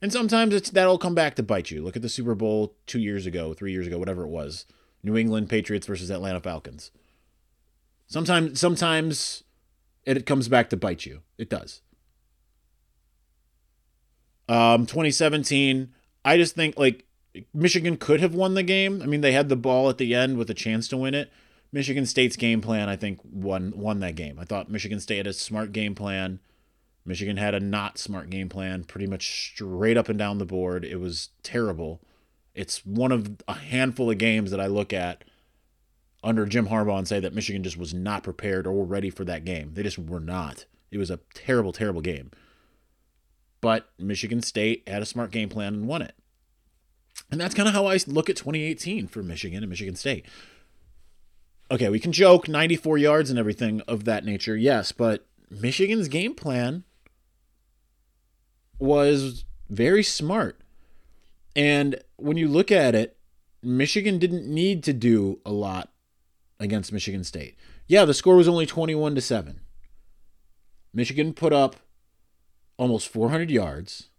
And 0.01 0.11
sometimes 0.11 0.53
it's 0.53 0.69
that'll 0.69 0.97
come 0.97 1.15
back 1.15 1.35
to 1.35 1.43
bite 1.43 1.71
you. 1.71 1.81
Look 1.81 1.95
at 1.95 2.01
the 2.01 2.09
Super 2.09 2.35
Bowl 2.35 2.75
2 2.87 2.99
years 2.99 3.25
ago, 3.25 3.53
3 3.53 3.71
years 3.71 3.87
ago, 3.87 3.97
whatever 3.97 4.23
it 4.23 4.29
was. 4.29 4.65
New 5.01 5.17
England 5.17 5.49
Patriots 5.49 5.87
versus 5.87 6.11
Atlanta 6.11 6.41
Falcons. 6.41 6.91
Sometimes 8.07 8.59
sometimes 8.59 9.43
it 10.05 10.25
comes 10.25 10.47
back 10.47 10.69
to 10.69 10.77
bite 10.77 11.05
you. 11.05 11.21
It 11.37 11.49
does. 11.49 11.81
Um, 14.49 14.85
2017, 14.85 15.93
I 16.25 16.37
just 16.37 16.55
think 16.55 16.77
like 16.77 17.05
Michigan 17.53 17.97
could 17.97 18.19
have 18.19 18.35
won 18.35 18.53
the 18.53 18.63
game. 18.63 19.01
I 19.01 19.05
mean, 19.05 19.21
they 19.21 19.31
had 19.31 19.49
the 19.49 19.55
ball 19.55 19.89
at 19.89 19.97
the 19.97 20.13
end 20.13 20.37
with 20.37 20.49
a 20.49 20.53
chance 20.53 20.87
to 20.89 20.97
win 20.97 21.13
it. 21.13 21.31
Michigan 21.71 22.05
State's 22.05 22.35
game 22.35 22.61
plan, 22.61 22.87
I 22.87 22.95
think, 22.95 23.19
won 23.23 23.73
won 23.75 23.99
that 24.01 24.15
game. 24.15 24.37
I 24.39 24.45
thought 24.45 24.69
Michigan 24.69 24.99
State 24.99 25.17
had 25.17 25.27
a 25.27 25.33
smart 25.33 25.71
game 25.71 25.95
plan. 25.95 26.39
Michigan 27.05 27.37
had 27.37 27.55
a 27.55 27.59
not 27.59 27.97
smart 27.97 28.29
game 28.29 28.47
plan, 28.47 28.83
pretty 28.83 29.07
much 29.07 29.51
straight 29.51 29.97
up 29.97 30.07
and 30.07 30.17
down 30.17 30.37
the 30.37 30.45
board. 30.45 30.85
It 30.85 30.97
was 30.97 31.29
terrible. 31.41 32.01
It's 32.53 32.85
one 32.85 33.11
of 33.11 33.41
a 33.47 33.55
handful 33.55 34.11
of 34.11 34.19
games 34.19 34.51
that 34.51 34.59
I 34.59 34.67
look 34.67 34.93
at 34.93 35.23
under 36.23 36.45
Jim 36.45 36.67
Harbaugh 36.67 36.97
and 36.97 37.07
say 37.07 37.19
that 37.19 37.33
Michigan 37.33 37.63
just 37.63 37.77
was 37.77 37.93
not 37.93 38.23
prepared 38.23 38.65
or 38.65 38.85
ready 38.85 39.09
for 39.09 39.25
that 39.25 39.45
game. 39.45 39.71
They 39.73 39.83
just 39.83 39.99
were 39.99 40.19
not. 40.19 40.65
It 40.91 40.97
was 40.97 41.11
a 41.11 41.19
terrible, 41.33 41.73
terrible 41.73 42.01
game. 42.01 42.31
But 43.61 43.89
Michigan 43.97 44.41
State 44.41 44.87
had 44.87 45.01
a 45.01 45.05
smart 45.05 45.31
game 45.31 45.49
plan 45.49 45.73
and 45.73 45.87
won 45.87 46.01
it. 46.01 46.15
And 47.31 47.39
that's 47.39 47.55
kind 47.55 47.67
of 47.67 47.73
how 47.73 47.87
I 47.87 47.97
look 48.07 48.29
at 48.29 48.37
2018 48.37 49.07
for 49.07 49.23
Michigan 49.23 49.63
and 49.63 49.69
Michigan 49.69 49.95
State. 49.95 50.25
Okay, 51.71 51.89
we 51.89 51.99
can 51.99 52.11
joke 52.11 52.47
94 52.47 52.97
yards 52.97 53.29
and 53.29 53.39
everything 53.39 53.81
of 53.81 54.03
that 54.03 54.25
nature, 54.25 54.55
yes, 54.55 54.91
but 54.91 55.25
Michigan's 55.49 56.07
game 56.07 56.35
plan 56.35 56.83
was 58.79 59.45
very 59.69 60.03
smart. 60.03 60.59
And 61.55 62.03
when 62.17 62.37
you 62.37 62.47
look 62.47 62.71
at 62.71 62.95
it, 62.95 63.17
Michigan 63.61 64.19
didn't 64.19 64.45
need 64.45 64.83
to 64.83 64.93
do 64.93 65.39
a 65.45 65.51
lot 65.51 65.92
against 66.59 66.93
Michigan 66.93 67.23
State. 67.23 67.55
Yeah, 67.87 68.05
the 68.05 68.13
score 68.13 68.35
was 68.35 68.47
only 68.47 68.65
21 68.65 69.15
to 69.15 69.21
7. 69.21 69.59
Michigan 70.93 71.33
put 71.33 71.53
up 71.53 71.77
almost 72.77 73.09
400 73.09 73.49
yards. 73.49 74.09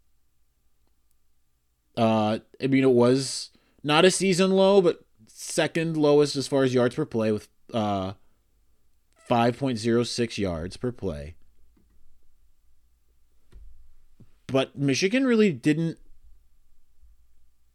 Uh, 1.97 2.39
I 2.61 2.67
mean, 2.67 2.83
it 2.83 2.91
was 2.91 3.51
not 3.83 4.05
a 4.05 4.11
season 4.11 4.51
low, 4.51 4.81
but 4.81 5.05
second 5.27 5.97
lowest 5.97 6.37
as 6.37 6.49
far 6.49 6.65
as 6.65 6.75
yards 6.75 6.97
per 6.97 7.05
play 7.05 7.31
with 7.31 7.49
uh, 7.73 8.15
5.06 9.31 10.39
yards 10.39 10.77
per 10.77 10.91
play. 10.91 11.37
But 14.47 14.77
Michigan 14.77 15.27
really 15.27 15.53
didn't 15.53 15.99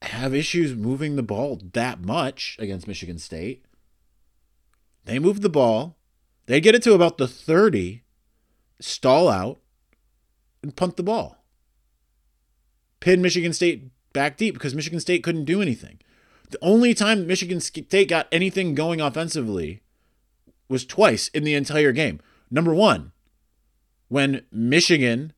have 0.01 0.33
issues 0.33 0.75
moving 0.75 1.15
the 1.15 1.23
ball 1.23 1.61
that 1.73 2.01
much 2.01 2.55
against 2.59 2.87
Michigan 2.87 3.19
State. 3.19 3.65
They 5.05 5.19
moved 5.19 5.41
the 5.41 5.49
ball. 5.49 5.97
They 6.45 6.61
get 6.61 6.75
it 6.75 6.83
to 6.83 6.93
about 6.93 7.17
the 7.17 7.27
30, 7.27 8.03
stall 8.79 9.29
out, 9.29 9.59
and 10.61 10.75
punt 10.75 10.97
the 10.97 11.03
ball. 11.03 11.43
Pin 12.99 13.21
Michigan 13.21 13.53
State 13.53 13.91
back 14.13 14.37
deep 14.37 14.55
because 14.55 14.75
Michigan 14.75 14.99
State 14.99 15.23
couldn't 15.23 15.45
do 15.45 15.61
anything. 15.61 15.99
The 16.49 16.59
only 16.61 16.93
time 16.93 17.27
Michigan 17.27 17.59
State 17.59 18.09
got 18.09 18.27
anything 18.31 18.73
going 18.75 18.99
offensively 18.99 19.81
was 20.67 20.85
twice 20.85 21.27
in 21.29 21.43
the 21.43 21.53
entire 21.53 21.91
game. 21.91 22.19
Number 22.49 22.73
one, 22.73 23.11
when 24.07 24.43
Michigan 24.51 25.33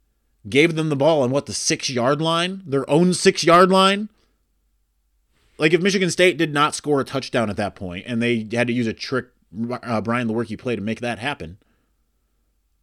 gave 0.48 0.76
them 0.76 0.90
the 0.90 0.96
ball 0.96 1.22
on 1.22 1.32
what, 1.32 1.46
the 1.46 1.54
six 1.54 1.90
yard 1.90 2.22
line, 2.22 2.64
their 2.66 2.90
own 2.90 3.14
six 3.14 3.44
yard 3.44 3.70
line. 3.70 4.10
Like 5.58 5.74
if 5.74 5.82
Michigan 5.82 6.10
State 6.10 6.38
did 6.38 6.54
not 6.54 6.74
score 6.74 7.02
a 7.02 7.06
touchdown 7.06 7.50
at 7.50 7.58
that 7.58 7.76
point 7.76 8.06
and 8.08 8.22
they 8.22 8.48
had 8.52 8.68
to 8.68 8.74
use 8.74 8.88
a 8.88 8.94
trick 8.94 9.28
uh, 9.84 10.02
Brian 10.02 10.28
Lewerke 10.28 10.58
play 10.58 10.76
to 10.76 10.82
make 10.82 11.02
that 11.02 11.20
happen, 11.20 11.58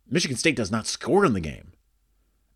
Michigan 0.09 0.37
State 0.37 0.57
does 0.57 0.71
not 0.71 0.87
score 0.87 1.25
in 1.25 1.33
the 1.33 1.41
game. 1.41 1.73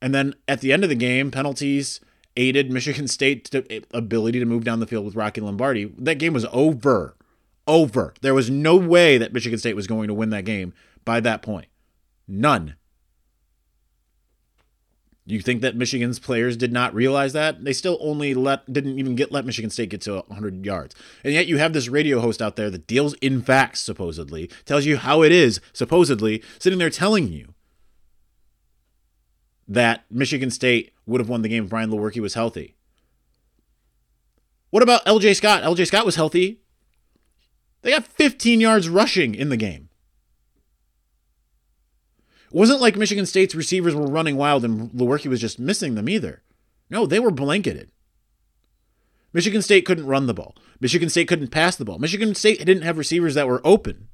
And 0.01 0.15
then 0.15 0.35
at 0.49 0.61
the 0.61 0.73
end 0.73 0.83
of 0.83 0.89
the 0.89 0.97
game, 0.97 1.31
penalties 1.31 2.01
aided 2.37 2.71
Michigan 2.71 3.09
State's 3.09 3.51
ability 3.93 4.39
to 4.39 4.47
move 4.47 4.65
down 4.65 4.81
the 4.81 4.87
field 4.87 5.05
with 5.05 5.15
Rocky 5.15 5.41
Lombardi. 5.41 5.93
That 5.99 6.19
game 6.19 6.33
was 6.33 6.47
over. 6.53 7.17
Over. 7.67 8.15
There 8.21 8.35
was 8.35 8.51
no 8.51 8.77
way 8.77 9.19
that 9.19 9.33
Michigan 9.33 9.59
State 9.59 9.77
was 9.77 9.87
going 9.87 10.09
to 10.09 10.15
win 10.15 10.31
that 10.31 10.45
game 10.45 10.73
by 11.05 11.21
that 11.21 11.43
point. 11.43 11.67
None. 12.27 12.75
You 15.25 15.41
think 15.41 15.63
that 15.63 15.77
Michigan's 15.77 16.19
players 16.19 16.57
did 16.57 16.73
not 16.73 16.95
realize 16.95 17.33
that? 17.33 17.65
They 17.65 17.73
still 17.73 17.97
only 18.01 18.35
let 18.35 18.71
didn't 18.73 18.99
even 18.99 19.15
get 19.15 19.31
let 19.31 19.47
Michigan 19.47 19.71
State 19.71 19.91
get 19.91 20.01
to 20.03 20.25
100 20.27 20.67
yards. 20.67 20.97
And 21.23 21.33
yet 21.33 21.47
you 21.47 21.59
have 21.59 21.73
this 21.73 21.89
radio 21.89 22.21
host 22.21 22.43
out 22.43 22.57
there 22.57 22.71
that 22.71 22.89
deals 22.89 23.15
in 23.15 23.41
facts 23.41 23.81
supposedly, 23.81 24.51
tells 24.65 24.85
you 24.85 24.97
how 24.97 25.23
it 25.23 25.31
is 25.31 25.61
supposedly, 25.73 26.43
sitting 26.59 26.81
there 26.81 26.91
telling 26.91 27.29
you 27.29 27.55
that 29.69 30.05
Michigan 30.11 30.51
State 30.51 30.93
would 31.07 31.21
have 31.21 31.29
won 31.29 31.43
the 31.43 31.49
game 31.49 31.65
if 31.65 31.71
Brian 31.71 31.91
Lewerke 31.91 32.21
was 32.21 32.35
healthy. 32.35 32.75
What 34.71 34.83
about 34.83 35.05
LJ 35.05 35.37
Scott? 35.37 35.63
LJ 35.63 35.87
Scott 35.87 36.05
was 36.05 36.17
healthy. 36.17 36.61
They 37.83 37.91
got 37.91 38.07
15 38.07 38.61
yards 38.61 38.89
rushing 38.89 39.35
in 39.35 39.51
the 39.51 39.57
game. 39.57 39.89
It 42.53 42.59
wasn't 42.59 42.83
like 42.83 42.97
Michigan 42.97 43.25
State's 43.25 43.55
receivers 43.55 43.95
were 43.95 44.07
running 44.07 44.37
wild 44.37 44.63
and 44.63 44.91
Lewerke 44.91 45.27
was 45.27 45.41
just 45.41 45.59
missing 45.59 45.95
them 45.95 46.09
either. 46.09 46.43
No, 46.91 47.07
they 47.07 47.19
were 47.19 47.31
blanketed. 47.31 47.91
Michigan 49.33 49.63
State 49.63 49.87
couldn't 49.87 50.07
run 50.07 50.27
the 50.27 50.35
ball. 50.35 50.55
Michigan 50.79 51.09
State 51.09 51.29
couldn't 51.29 51.49
pass 51.49 51.77
the 51.77 51.87
ball. 51.87 51.99
Michigan 51.99 52.35
State 52.35 52.59
didn't 52.59 52.83
have 52.83 52.99
receivers 52.99 53.35
that 53.35 53.49
were 53.49 53.63
open. 53.65 54.09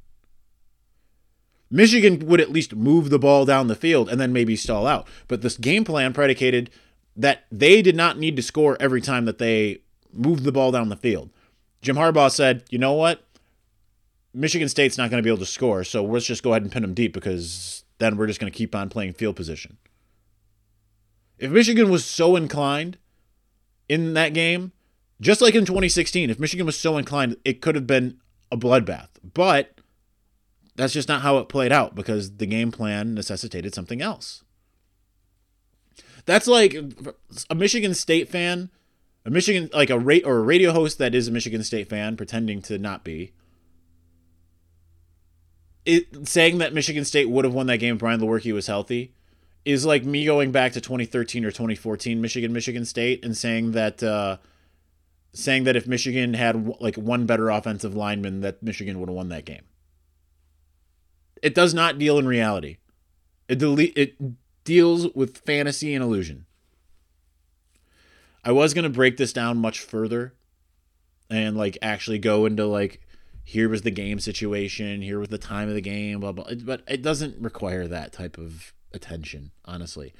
Michigan 1.68 2.20
would 2.27 2.40
at 2.40 2.53
least 2.53 2.77
move 2.77 3.11
the 3.11 3.18
ball 3.18 3.44
down 3.44 3.66
the 3.66 3.74
field 3.74 4.09
and 4.09 4.20
then 4.20 4.33
maybe 4.33 4.55
stall 4.55 4.87
out. 4.87 5.09
But 5.27 5.42
this 5.42 5.57
game 5.57 5.85
plan 5.85 6.12
predicated 6.12 6.70
that 7.16 7.44
they 7.51 7.83
did 7.83 7.96
not 7.96 8.18
need 8.18 8.37
to 8.37 8.42
score 8.42 8.77
every 8.79 9.01
time 9.01 9.24
that 9.24 9.38
they 9.38 9.79
moved 10.12 10.44
the 10.44 10.53
ball 10.53 10.70
down 10.70 10.88
the 10.88 10.96
field. 10.96 11.31
Jim 11.83 11.96
Harbaugh 11.96 12.31
said, 12.31 12.62
you 12.70 12.79
know 12.79 12.92
what? 12.92 13.24
Michigan 14.33 14.68
State's 14.68 14.96
not 14.96 15.11
going 15.11 15.20
to 15.20 15.27
be 15.27 15.31
able 15.31 15.38
to 15.38 15.46
score, 15.46 15.83
so 15.83 16.05
let's 16.05 16.24
just 16.27 16.44
go 16.44 16.53
ahead 16.53 16.62
and 16.62 16.70
pin 16.70 16.83
them 16.83 16.94
deep 16.94 17.12
because 17.12 17.83
then 17.98 18.16
we're 18.16 18.26
just 18.26 18.40
going 18.40 18.52
to 18.52 18.56
keep 18.56 18.74
on 18.74 18.88
playing 18.88 19.12
field 19.12 19.37
position. 19.37 19.78
If 21.38 21.50
Michigan 21.50 21.90
was 21.90 22.04
so 22.04 22.37
inclined 22.37 22.98
in 23.88 24.14
that 24.14 24.34
game, 24.34 24.72
just 25.20 25.40
like 25.40 25.54
in 25.54 25.64
2016, 25.64 26.30
if 26.30 26.40
Michigan 26.40 26.66
was 26.66 26.76
so 26.76 26.96
inclined, 26.96 27.37
it 27.44 27.61
could 27.61 27.74
have 27.74 27.87
been 27.87 28.18
a 28.50 28.56
bloodbath. 28.56 29.08
But 29.34 29.78
that's 30.76 30.92
just 30.92 31.08
not 31.08 31.22
how 31.22 31.38
it 31.38 31.48
played 31.48 31.72
out 31.72 31.94
because 31.94 32.37
the 32.37 32.46
game 32.46 32.70
plan 32.70 33.14
necessitated 33.14 33.74
something 33.74 34.00
else. 34.00 34.44
That's 36.24 36.46
like 36.46 36.76
a 37.48 37.54
Michigan 37.54 37.94
State 37.94 38.28
fan, 38.28 38.70
a 39.24 39.30
Michigan 39.30 39.70
like 39.72 39.90
a 39.90 39.98
rate 39.98 40.24
or 40.26 40.38
a 40.38 40.42
radio 40.42 40.72
host 40.72 40.98
that 40.98 41.14
is 41.14 41.26
a 41.26 41.32
Michigan 41.32 41.62
State 41.62 41.88
fan 41.88 42.16
pretending 42.16 42.62
to 42.62 42.78
not 42.78 43.02
be 43.02 43.32
it, 45.88 46.29
saying 46.29 46.59
that 46.59 46.74
Michigan 46.74 47.05
State 47.05 47.31
would 47.31 47.46
have 47.46 47.55
won 47.55 47.66
that 47.68 47.79
game 47.79 47.94
if 47.94 48.01
Brian 48.01 48.20
Lewerke 48.20 48.53
was 48.53 48.66
healthy 48.66 49.14
is 49.64 49.87
like 49.87 50.05
me 50.05 50.27
going 50.27 50.53
back 50.53 50.72
to 50.72 50.81
2013 50.81 51.44
or 51.44 51.51
2014 51.51 52.20
Michigan 52.20 52.53
Michigan 52.53 52.85
State 52.85 53.24
and 53.24 53.35
saying 53.35 53.72
that 53.72 54.03
uh, 54.03 54.37
saying 55.33 55.64
that 55.64 55.77
if 55.77 55.87
Michigan 55.87 56.35
had 56.35 56.74
like 56.79 56.96
one 56.96 57.24
better 57.24 57.48
offensive 57.48 57.94
lineman 57.94 58.42
that 58.42 58.62
Michigan 58.62 59.01
would 59.01 59.09
have 59.09 59.16
won 59.16 59.31
that 59.31 59.46
game. 59.46 59.62
It 61.42 61.55
does 61.55 61.72
not 61.72 61.98
deal 61.98 62.18
in 62.18 62.27
reality. 62.27 62.77
It 63.48 63.59
delete 63.59 63.96
it 63.96 64.16
deals 64.64 65.09
with 65.14 65.38
fantasy 65.38 65.94
and 65.94 66.05
illusion. 66.05 66.44
I 68.44 68.53
was 68.53 68.74
going 68.74 68.85
to 68.85 68.90
break 68.90 69.16
this 69.16 69.33
down 69.33 69.57
much 69.57 69.81
further 69.81 70.35
and 71.31 71.57
like 71.57 71.79
actually 71.81 72.18
go 72.18 72.44
into 72.44 72.66
like 72.66 73.01
here 73.48 73.70
was 73.70 73.80
the 73.80 73.90
game 73.90 74.20
situation, 74.20 75.00
here 75.00 75.18
was 75.18 75.30
the 75.30 75.38
time 75.38 75.70
of 75.70 75.74
the 75.74 75.80
game, 75.80 76.20
blah 76.20 76.32
blah. 76.32 76.44
But 76.64 76.82
it 76.87 77.00
doesn't 77.00 77.42
require 77.42 77.88
that 77.88 78.12
type 78.12 78.37
of 78.37 78.74
attention, 78.92 79.52
honestly. 79.64 80.12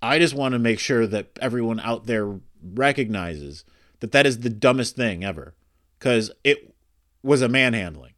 I 0.00 0.20
just 0.20 0.32
want 0.32 0.52
to 0.52 0.60
make 0.60 0.78
sure 0.78 1.04
that 1.08 1.36
everyone 1.42 1.80
out 1.80 2.06
there 2.06 2.38
recognizes 2.62 3.64
that 3.98 4.12
that 4.12 4.26
is 4.26 4.38
the 4.38 4.48
dumbest 4.48 4.94
thing 4.94 5.24
ever 5.24 5.56
because 5.98 6.30
it 6.44 6.72
was 7.20 7.42
a 7.42 7.48
manhandling. 7.48 8.12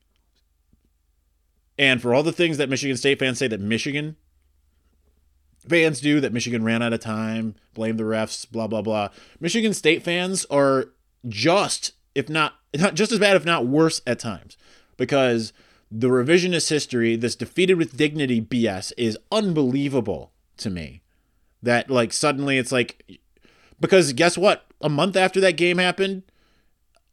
And 1.78 2.02
for 2.02 2.12
all 2.12 2.22
the 2.22 2.30
things 2.30 2.58
that 2.58 2.68
Michigan 2.68 2.98
State 2.98 3.18
fans 3.18 3.38
say 3.38 3.48
that 3.48 3.62
Michigan 3.62 4.16
fans 5.66 6.02
do, 6.02 6.20
that 6.20 6.34
Michigan 6.34 6.64
ran 6.64 6.82
out 6.82 6.92
of 6.92 7.00
time, 7.00 7.54
blame 7.72 7.96
the 7.96 8.02
refs, 8.02 8.46
blah, 8.50 8.66
blah, 8.66 8.82
blah, 8.82 9.08
Michigan 9.40 9.72
State 9.72 10.02
fans 10.02 10.44
are 10.50 10.90
just 11.26 11.92
if 12.14 12.28
not 12.28 12.54
not 12.76 12.94
just 12.94 13.12
as 13.12 13.18
bad, 13.18 13.36
if 13.36 13.44
not 13.44 13.66
worse 13.66 14.00
at 14.06 14.18
times, 14.18 14.56
because 14.96 15.52
the 15.90 16.08
revisionist 16.08 16.68
history, 16.68 17.16
this 17.16 17.34
defeated 17.34 17.74
with 17.74 17.96
dignity 17.96 18.40
BS, 18.40 18.92
is 18.96 19.18
unbelievable 19.32 20.32
to 20.58 20.70
me. 20.70 21.02
That 21.62 21.90
like 21.90 22.12
suddenly 22.12 22.58
it's 22.58 22.72
like 22.72 23.20
because 23.80 24.12
guess 24.12 24.38
what? 24.38 24.66
A 24.80 24.88
month 24.88 25.16
after 25.16 25.40
that 25.40 25.56
game 25.56 25.78
happened, 25.78 26.22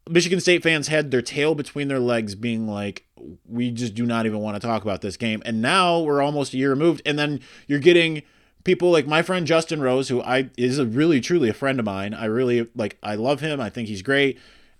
Michigan 0.08 0.40
State 0.40 0.62
fans 0.62 0.88
had 0.88 1.10
their 1.10 1.22
tail 1.22 1.54
between 1.54 1.88
their 1.88 1.98
legs, 1.98 2.34
being 2.34 2.66
like, 2.66 3.04
"We 3.46 3.70
just 3.70 3.94
do 3.94 4.06
not 4.06 4.24
even 4.24 4.38
want 4.38 4.60
to 4.60 4.66
talk 4.66 4.82
about 4.82 5.02
this 5.02 5.16
game." 5.18 5.42
And 5.44 5.60
now 5.60 6.00
we're 6.00 6.22
almost 6.22 6.54
a 6.54 6.56
year 6.56 6.70
removed, 6.70 7.02
and 7.04 7.18
then 7.18 7.40
you're 7.66 7.78
getting 7.78 8.22
people 8.64 8.90
like 8.90 9.06
my 9.06 9.20
friend 9.22 9.46
Justin 9.46 9.82
Rose, 9.82 10.08
who 10.08 10.22
I 10.22 10.48
is 10.56 10.78
a 10.78 10.86
really 10.86 11.20
truly 11.20 11.50
a 11.50 11.54
friend 11.54 11.78
of 11.78 11.84
mine. 11.84 12.14
I 12.14 12.24
really 12.24 12.68
like. 12.74 12.96
I 13.02 13.16
love 13.16 13.40
him. 13.40 13.60
I 13.60 13.68
think 13.68 13.88
he's 13.88 14.02
great 14.02 14.38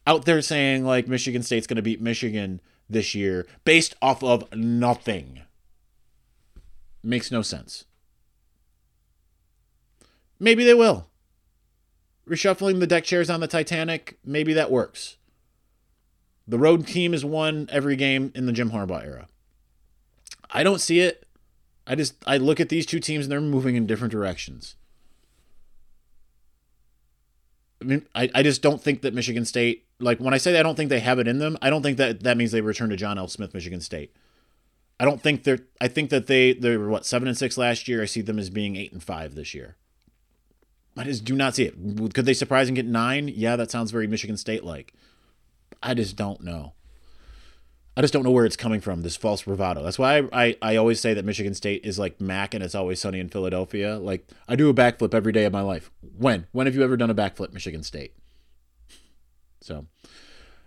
out 0.09 0.25
there 0.25 0.41
saying 0.41 0.87
like 0.87 1.07
Michigan 1.07 1.43
State's 1.43 1.67
going 1.67 1.77
to 1.77 1.83
beat 1.83 2.01
Michigan 2.01 2.63
this 2.89 3.15
year 3.15 3.47
based 3.67 3.95
off 4.01 4.25
of 4.25 4.51
nothing. 4.57 5.43
Makes 7.03 7.31
no 7.31 7.43
sense. 7.43 7.85
Maybe 10.41 10.65
they 10.65 10.73
will. 10.73 11.09
Reshuffling 12.27 12.81
the 12.81 12.87
deck 12.87 13.05
chairs 13.05 13.29
on 13.29 13.41
the 13.41 13.47
Titanic, 13.47 14.19
maybe 14.25 14.55
that 14.55 14.71
works. 14.71 15.17
The 16.47 16.59
road 16.59 16.87
team 16.87 17.13
has 17.13 17.25
won 17.25 17.69
every 17.71 17.95
game 17.95 18.33
in 18.35 18.47
the 18.47 18.53
Jim 18.53 18.71
Harbaugh 18.71 19.05
era. 19.05 19.29
I 20.51 20.63
don't 20.63 20.81
see 20.81 21.01
it. 21.01 21.27
I 21.87 21.95
just 21.95 22.15
I 22.27 22.39
look 22.39 22.61
at 22.61 22.71
these 22.71 22.87
two 22.87 23.01
teams 23.01 23.27
and 23.27 23.33
they're 23.33 23.41
moving 23.43 23.77
in 23.77 23.87
different 23.87 24.13
directions. 24.13 24.77
I 27.83 27.85
mean, 27.85 28.07
I, 28.15 28.31
I 28.35 28.43
just 28.43 28.63
don't 28.63 28.83
think 28.83 29.03
that 29.03 29.13
Michigan 29.13 29.45
State, 29.45 29.85
like 30.01 30.19
when 30.19 30.35
I 30.35 30.39
say 30.39 30.59
I 30.59 30.63
don't 30.63 30.75
think 30.75 30.91
they 30.91 31.01
have 31.01 31.19
it 31.19 31.29
in 31.29 31.39
them, 31.39 31.59
I 31.61 31.71
don't 31.71 31.83
think 31.83 31.99
that 31.99 32.23
that 32.23 32.37
means 32.37 32.53
they 32.53 32.61
return 32.61 32.91
to 32.91 32.97
John 32.97 33.19
L. 33.19 33.29
Smith, 33.29 33.55
Michigan 33.55 33.81
State. 33.81 34.15
I 35.01 35.05
don't 35.05 35.23
think 35.23 35.45
they're, 35.45 35.61
I 35.81 35.89
think 35.89 36.11
that 36.11 36.27
they, 36.27 36.53
they 36.53 36.77
were 36.77 36.89
what, 36.89 37.07
seven 37.07 37.29
and 37.29 37.39
six 37.39 37.57
last 37.57 37.87
year. 37.87 38.03
I 38.03 38.07
see 38.07 38.21
them 38.21 38.39
as 38.39 38.51
being 38.51 38.77
eight 38.77 38.93
and 38.93 39.03
five 39.03 39.35
this 39.35 39.55
year. 39.55 39.77
I 40.97 41.05
just 41.05 41.25
do 41.25 41.37
not 41.37 41.55
see 41.55 41.65
it. 41.65 42.15
Could 42.15 42.27
they 42.27 42.35
surprise 42.35 42.69
and 42.69 42.75
get 42.75 42.87
nine? 42.87 43.29
Yeah, 43.29 43.55
that 43.57 43.71
sounds 43.71 43.93
very 43.93 44.09
Michigan 44.09 44.37
State 44.37 44.65
like. 44.65 44.93
I 45.81 45.95
just 45.95 46.17
don't 46.17 46.41
know. 46.41 46.73
I 47.97 48.01
just 48.01 48.13
don't 48.13 48.23
know 48.23 48.31
where 48.31 48.47
it's 48.47 48.57
coming 48.57 48.81
from, 48.81 49.03
this 49.03 49.17
false 49.17 49.43
bravado. 49.43 49.83
That's 49.83 49.99
why 49.99 50.19
I, 50.19 50.29
I, 50.33 50.57
I, 50.63 50.77
always 50.77 51.01
say 51.01 51.15
that 51.15 51.25
Michigan 51.25 51.53
State 51.53 51.85
is 51.85 51.99
like 51.99 52.21
Mac 52.21 52.55
and 52.55 52.63
it's 52.63 52.77
always 52.77 53.01
sunny 53.01 53.19
in 53.19 53.29
Philadelphia. 53.29 53.99
Like, 53.99 54.25
I 54.49 54.55
do 54.55 54.69
a 54.69 54.75
backflip 54.75 55.15
every 55.15 55.33
day 55.33 55.45
of 55.45 55.53
my 55.53 55.63
life. 55.63 55.91
When? 56.17 56.47
When 56.53 56.67
have 56.67 56.77
you 56.77 56.85
ever 56.85 56.97
done 56.97 57.11
a 57.11 57.15
backflip, 57.15 57.53
Michigan 57.53 57.83
State? 57.83 58.15
So 59.69 59.87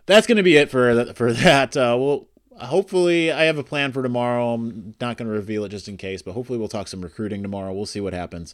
that's 0.05 0.27
going 0.27 0.37
to 0.37 0.43
be 0.43 0.55
it 0.55 0.69
for, 0.69 1.13
for 1.13 1.33
that. 1.33 1.75
Uh, 1.75 1.97
well, 1.99 2.27
hopefully, 2.57 3.31
I 3.31 3.43
have 3.43 3.57
a 3.57 3.63
plan 3.63 3.91
for 3.91 4.01
tomorrow. 4.01 4.53
I'm 4.53 4.95
not 5.01 5.17
going 5.17 5.27
to 5.27 5.33
reveal 5.33 5.65
it 5.65 5.69
just 5.69 5.89
in 5.89 5.97
case, 5.97 6.21
but 6.21 6.33
hopefully, 6.33 6.57
we'll 6.57 6.69
talk 6.69 6.87
some 6.87 7.01
recruiting 7.01 7.41
tomorrow. 7.41 7.73
We'll 7.73 7.85
see 7.85 7.99
what 7.99 8.13
happens. 8.13 8.53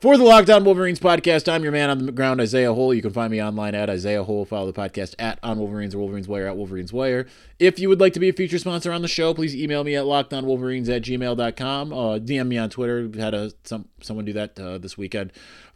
For 0.00 0.18
the 0.18 0.24
Locked 0.24 0.50
On 0.50 0.64
Wolverines 0.64 0.98
podcast, 0.98 1.50
I'm 1.50 1.62
your 1.62 1.72
man 1.72 1.88
on 1.88 2.04
the 2.04 2.12
ground, 2.12 2.40
Isaiah 2.40 2.74
Hole. 2.74 2.92
You 2.92 3.00
can 3.00 3.12
find 3.12 3.30
me 3.30 3.40
online 3.40 3.74
at 3.74 3.88
Isaiah 3.88 4.24
Hole. 4.24 4.44
Follow 4.44 4.70
the 4.70 4.78
podcast 4.78 5.14
at 5.20 5.38
On 5.42 5.58
Wolverines 5.58 5.94
or 5.94 5.98
Wolverines 5.98 6.26
Wire 6.26 6.48
at 6.48 6.56
Wolverines 6.56 6.92
Wire. 6.92 7.26
If 7.58 7.78
you 7.78 7.88
would 7.88 8.00
like 8.00 8.12
to 8.14 8.20
be 8.20 8.28
a 8.28 8.32
feature 8.32 8.58
sponsor 8.58 8.92
on 8.92 9.02
the 9.02 9.08
show, 9.08 9.32
please 9.32 9.54
email 9.56 9.84
me 9.84 9.94
at 9.94 10.04
lockedonwolverines 10.04 10.94
at 10.94 11.02
gmail.com. 11.02 11.92
Uh, 11.92 12.18
DM 12.18 12.48
me 12.48 12.58
on 12.58 12.70
Twitter. 12.70 13.08
We 13.08 13.20
had 13.20 13.34
a, 13.34 13.52
some 13.62 13.88
someone 14.02 14.24
do 14.24 14.32
that 14.34 14.58
uh, 14.58 14.78
this 14.78 14.98
weekend. 14.98 15.32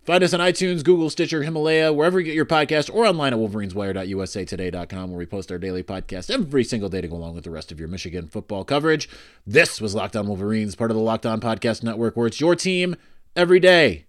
Find 0.09 0.25
us 0.25 0.33
on 0.33 0.41
iTunes, 0.41 0.83
Google, 0.83 1.11
Stitcher, 1.11 1.43
Himalaya, 1.43 1.93
wherever 1.93 2.19
you 2.19 2.25
get 2.25 2.35
your 2.35 2.47
podcast, 2.47 2.89
or 2.91 3.05
online 3.05 3.35
at 3.35 3.39
wolverineswire.usatoday.com, 3.39 5.11
where 5.11 5.19
we 5.19 5.27
post 5.27 5.53
our 5.53 5.59
daily 5.59 5.83
podcast 5.83 6.31
every 6.31 6.65
single 6.65 6.89
day 6.89 7.03
to 7.03 7.09
go 7.09 7.17
along 7.17 7.35
with 7.35 7.45
the 7.45 7.51
rest 7.51 7.71
of 7.71 7.79
your 7.79 7.91
Michigan 7.91 8.27
football 8.27 8.65
coverage. 8.65 9.07
This 9.47 9.83
was 9.83 9.95
Locked 9.95 10.17
On 10.17 10.27
Wolverines, 10.27 10.77
part 10.77 10.91
of 10.91 10.97
the 10.97 11.03
Locked 11.03 11.27
On 11.27 11.43
Podcast 11.43 11.83
Network, 11.83 12.17
where 12.17 12.27
it's 12.27 12.41
your 12.41 12.57
team 12.57 12.97
every 13.37 13.61
day. 13.61 14.08